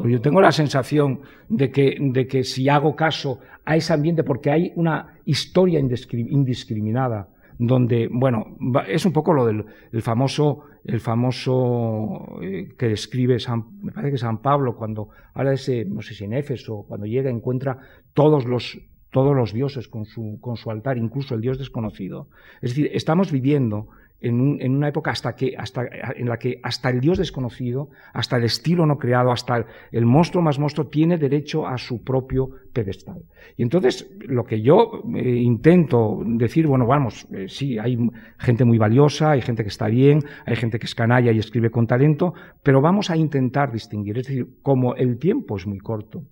[0.06, 4.52] Yo tengo la sensación de que, de que si hago caso a ese ambiente, porque
[4.52, 7.30] hay una historia indiscriminada
[7.64, 8.58] donde, bueno,
[8.88, 14.18] es un poco lo del famoso, el famoso eh, que describe San, me parece que
[14.18, 17.78] San Pablo cuando habla de ese, no sé si en Éfeso, cuando llega encuentra
[18.16, 18.80] todos los
[19.12, 22.30] todos los dioses con su, con su altar, incluso el dios desconocido.
[22.62, 23.90] Es decir, estamos viviendo
[24.22, 25.84] en, una época hasta que, hasta,
[26.16, 30.44] en la que hasta el Dios desconocido, hasta el estilo no creado, hasta el, monstruo
[30.44, 33.24] más monstruo tiene derecho a su propio pedestal.
[33.58, 37.98] Y entonces lo que yo eh, intento decir, bueno, vamos, eh, sí, hay
[38.38, 41.72] gente muy valiosa, hay gente que está bien, hay gente que es canalla y escribe
[41.72, 44.20] con talento, pero vamos a intentar distinguir.
[44.20, 46.24] Es decir, como el tiempo es muy corto,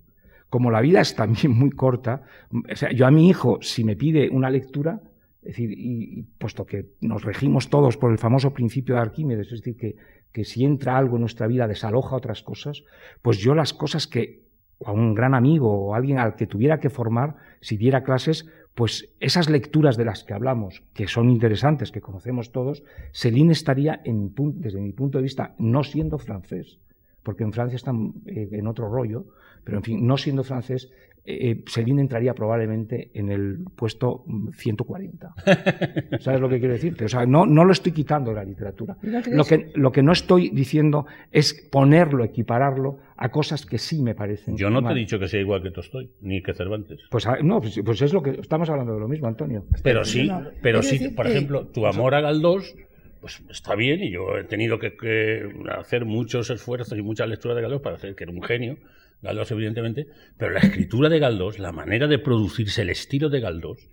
[0.48, 2.22] como la vida es también muy corta,
[2.52, 5.00] o sea, yo a mi hijo, si me pide una lectura,
[5.42, 9.60] es decir, y, puesto que nos regimos todos por el famoso principio de Arquímedes, es
[9.60, 9.96] decir, que,
[10.32, 12.84] que si entra algo en nuestra vida desaloja otras cosas,
[13.22, 14.50] pues yo las cosas que
[14.84, 19.12] a un gran amigo o alguien al que tuviera que formar, si diera clases, pues
[19.20, 22.82] esas lecturas de las que hablamos, que son interesantes, que conocemos todos,
[23.12, 26.78] Céline estaría, en, desde mi punto de vista, no siendo francés,
[27.22, 29.26] porque en Francia están eh, en otro rollo,
[29.64, 30.90] pero en fin, no siendo francés,
[31.24, 34.24] eh, entraría probablemente en el puesto
[34.56, 35.34] 140.
[36.20, 37.04] ¿Sabes lo que quiero decirte?
[37.04, 38.96] O sea, no, no lo estoy quitando de la literatura.
[39.02, 44.14] Lo que, lo que no estoy diciendo es ponerlo, equipararlo a cosas que sí me
[44.14, 44.56] parecen.
[44.56, 47.00] Yo no te he dicho que sea igual que Tolstoy, ni que Cervantes.
[47.10, 49.64] Pues ah, no, pues, pues, es lo que estamos hablando de lo mismo, Antonio.
[49.82, 50.30] Pero sí,
[50.62, 52.74] pero sí, por ejemplo, tu amor a Galdós
[53.20, 55.46] pues está bien y yo he tenido que, que,
[55.78, 58.78] hacer muchos esfuerzos y muchas lecturas de Galdós para hacer que era un genio
[59.22, 60.06] Galdós, evidentemente,
[60.38, 63.88] pero la escritura de Galdós, la manera de producirse, el estilo de Galdós,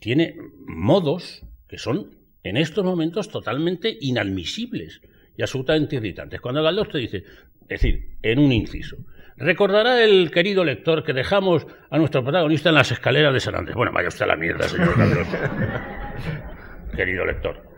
[0.00, 0.36] tiene
[0.66, 5.02] modos que son en estos momentos totalmente inadmisibles
[5.36, 6.40] y absolutamente irritantes.
[6.40, 8.96] Cuando Galdós te dice, es decir, en un inciso,
[9.36, 13.76] recordará el querido lector que dejamos a nuestro protagonista en las escaleras de San Andrés.
[13.76, 15.28] Bueno, vaya usted a la mierda, señor Galdós.
[16.96, 17.70] querido lector.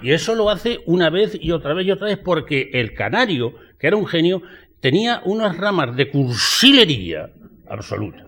[0.00, 3.54] Y eso lo hace una vez y otra vez y otra vez porque el canario,
[3.78, 4.42] que era un genio,
[4.80, 7.30] tenía unas ramas de cursilería
[7.68, 8.24] absoluta.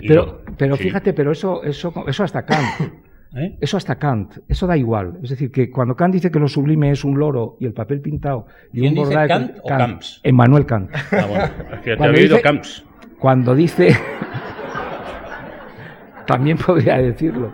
[0.00, 0.84] Y Pero, pero sí.
[0.84, 2.80] fíjate, pero eso, eso, eso hasta Kant.
[3.36, 3.56] ¿Eh?
[3.60, 5.18] Eso hasta Kant, eso da igual.
[5.22, 8.00] Es decir, que cuando Kant dice que lo sublime es un loro y el papel
[8.00, 9.26] pintado y ¿Quién un dice.
[9.28, 10.20] Kant o Camps?
[10.24, 10.90] Emmanuel Kant.
[11.12, 12.84] Ah, bueno, es que te Cuando había oído dice- Camps.
[13.20, 13.96] Cuando dice.
[16.26, 17.52] También podría decirlo.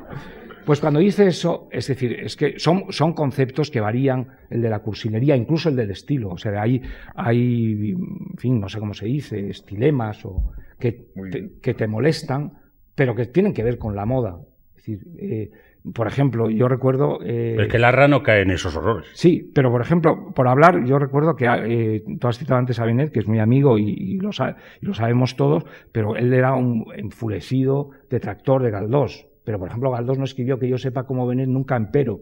[0.67, 4.69] Pues cuando dice eso, es decir, es que son, son conceptos que varían, el de
[4.69, 6.31] la cursilería, incluso el del estilo.
[6.31, 6.83] O sea, hay,
[7.15, 12.53] hay, en fin, no sé cómo se dice, estilemas o que te, que te molestan,
[12.97, 14.41] pero que tienen que ver con la moda.
[14.71, 15.51] Es decir, eh,
[15.95, 17.21] por ejemplo, yo recuerdo.
[17.23, 19.09] eh, es que Larra no cae en esos horrores.
[19.15, 22.85] Sí, pero por ejemplo, por hablar, yo recuerdo que eh, tú has citado antes a
[22.85, 26.55] Benet, que es mi amigo y, y lo, y lo sabemos todos, pero él era
[26.55, 29.26] un enfurecido detractor de Galdós.
[29.47, 32.21] Pero por ejemplo, Galdós no escribió que yo sepa como Benet nunca empero.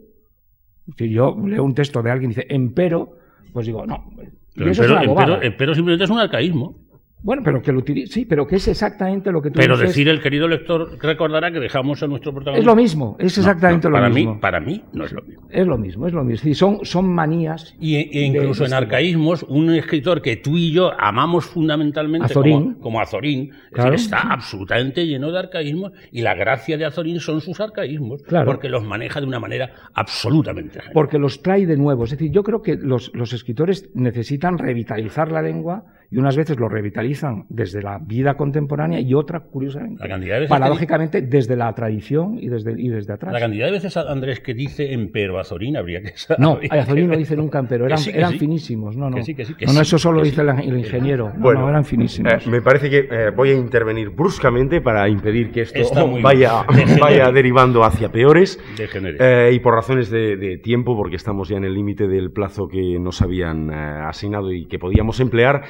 [0.95, 3.17] Si yo leo un texto de alguien y dice empero,
[3.51, 4.11] pues digo, no.
[4.11, 5.27] y Pero eso es empero, una bobada.
[5.37, 6.84] empero- empero simplemente es un arcaísmo.
[7.25, 9.89] Bueno, pero que lo utilice, sí, pero que es exactamente lo que tú Pero dices.
[9.89, 12.59] decir el querido lector recordará que dejamos a nuestro protagonista.
[12.59, 14.33] Es lo mismo, es No, exactamente no, lo para mismo.
[14.35, 15.47] Mí, para mí no es lo mismo.
[15.49, 16.53] Es lo mismo, es lo mismo.
[16.53, 17.75] Son, son manías.
[17.79, 22.73] Y, e incluso de- en arcaísmos, un escritor que tú y yo amamos fundamentalmente Azorín.
[22.73, 23.91] como, como Azorín, es Claro.
[23.91, 28.45] decir, está absolutamente lleno de arcaísmos y la gracia de Azorín son sus arcaísmos, Claro.
[28.45, 30.91] porque los maneja de una manera absolutamente genial.
[30.93, 32.03] porque los trae de nuevo.
[32.03, 36.59] Es decir, yo creo que los, los escritores necesitan revitalizar la lengua y unas veces
[36.59, 41.55] lo revitalizan desde la vida contemporánea y otra, curiosamente, La cantidad de veces paradójicamente, desde
[41.55, 43.33] la tradición y desde, y desde atrás.
[43.33, 47.07] La cantidad de veces, Andrés, que dice empero Azorín habría que No, habría que Azorín
[47.09, 48.39] no dice nunca, pero eran, Que sí, que eran sí.
[48.39, 48.95] finísimos.
[48.95, 49.17] No, no.
[49.17, 50.41] Que sí, que sí, que no, no, sí, eso solo dice sí.
[50.41, 51.31] el, el ingeniero.
[51.35, 52.33] No, Bueno, no, eran finísimos.
[52.45, 56.99] Eh, me parece que eh, voy a intervenir bruscamente para impedir que esto vaya, bien.
[56.99, 58.59] Vaya derivando hacia peores.
[58.77, 62.67] Eh, y por razones de, de tiempo, porque estamos ya en el límite del plazo
[62.67, 63.73] que nos habían eh,
[64.07, 65.63] asignado y que podíamos emplear,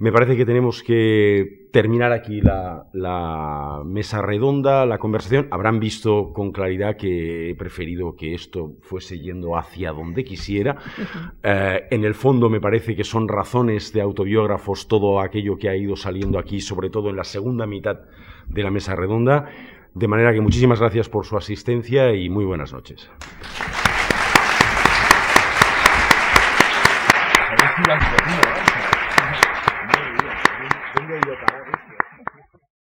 [0.00, 5.46] me parece que tenemos que terminar aquí la, la mesa redonda, la conversación.
[5.50, 10.78] Habrán visto con claridad que he preferido que esto fuese yendo hacia donde quisiera.
[11.42, 15.76] Eh, en el fondo me parece que son razones de autobiógrafos todo aquello que ha
[15.76, 18.00] ido saliendo aquí, sobre todo en la segunda mitad
[18.48, 19.50] de la mesa redonda.
[19.92, 23.10] De manera que muchísimas gracias por su asistencia y muy buenas noches.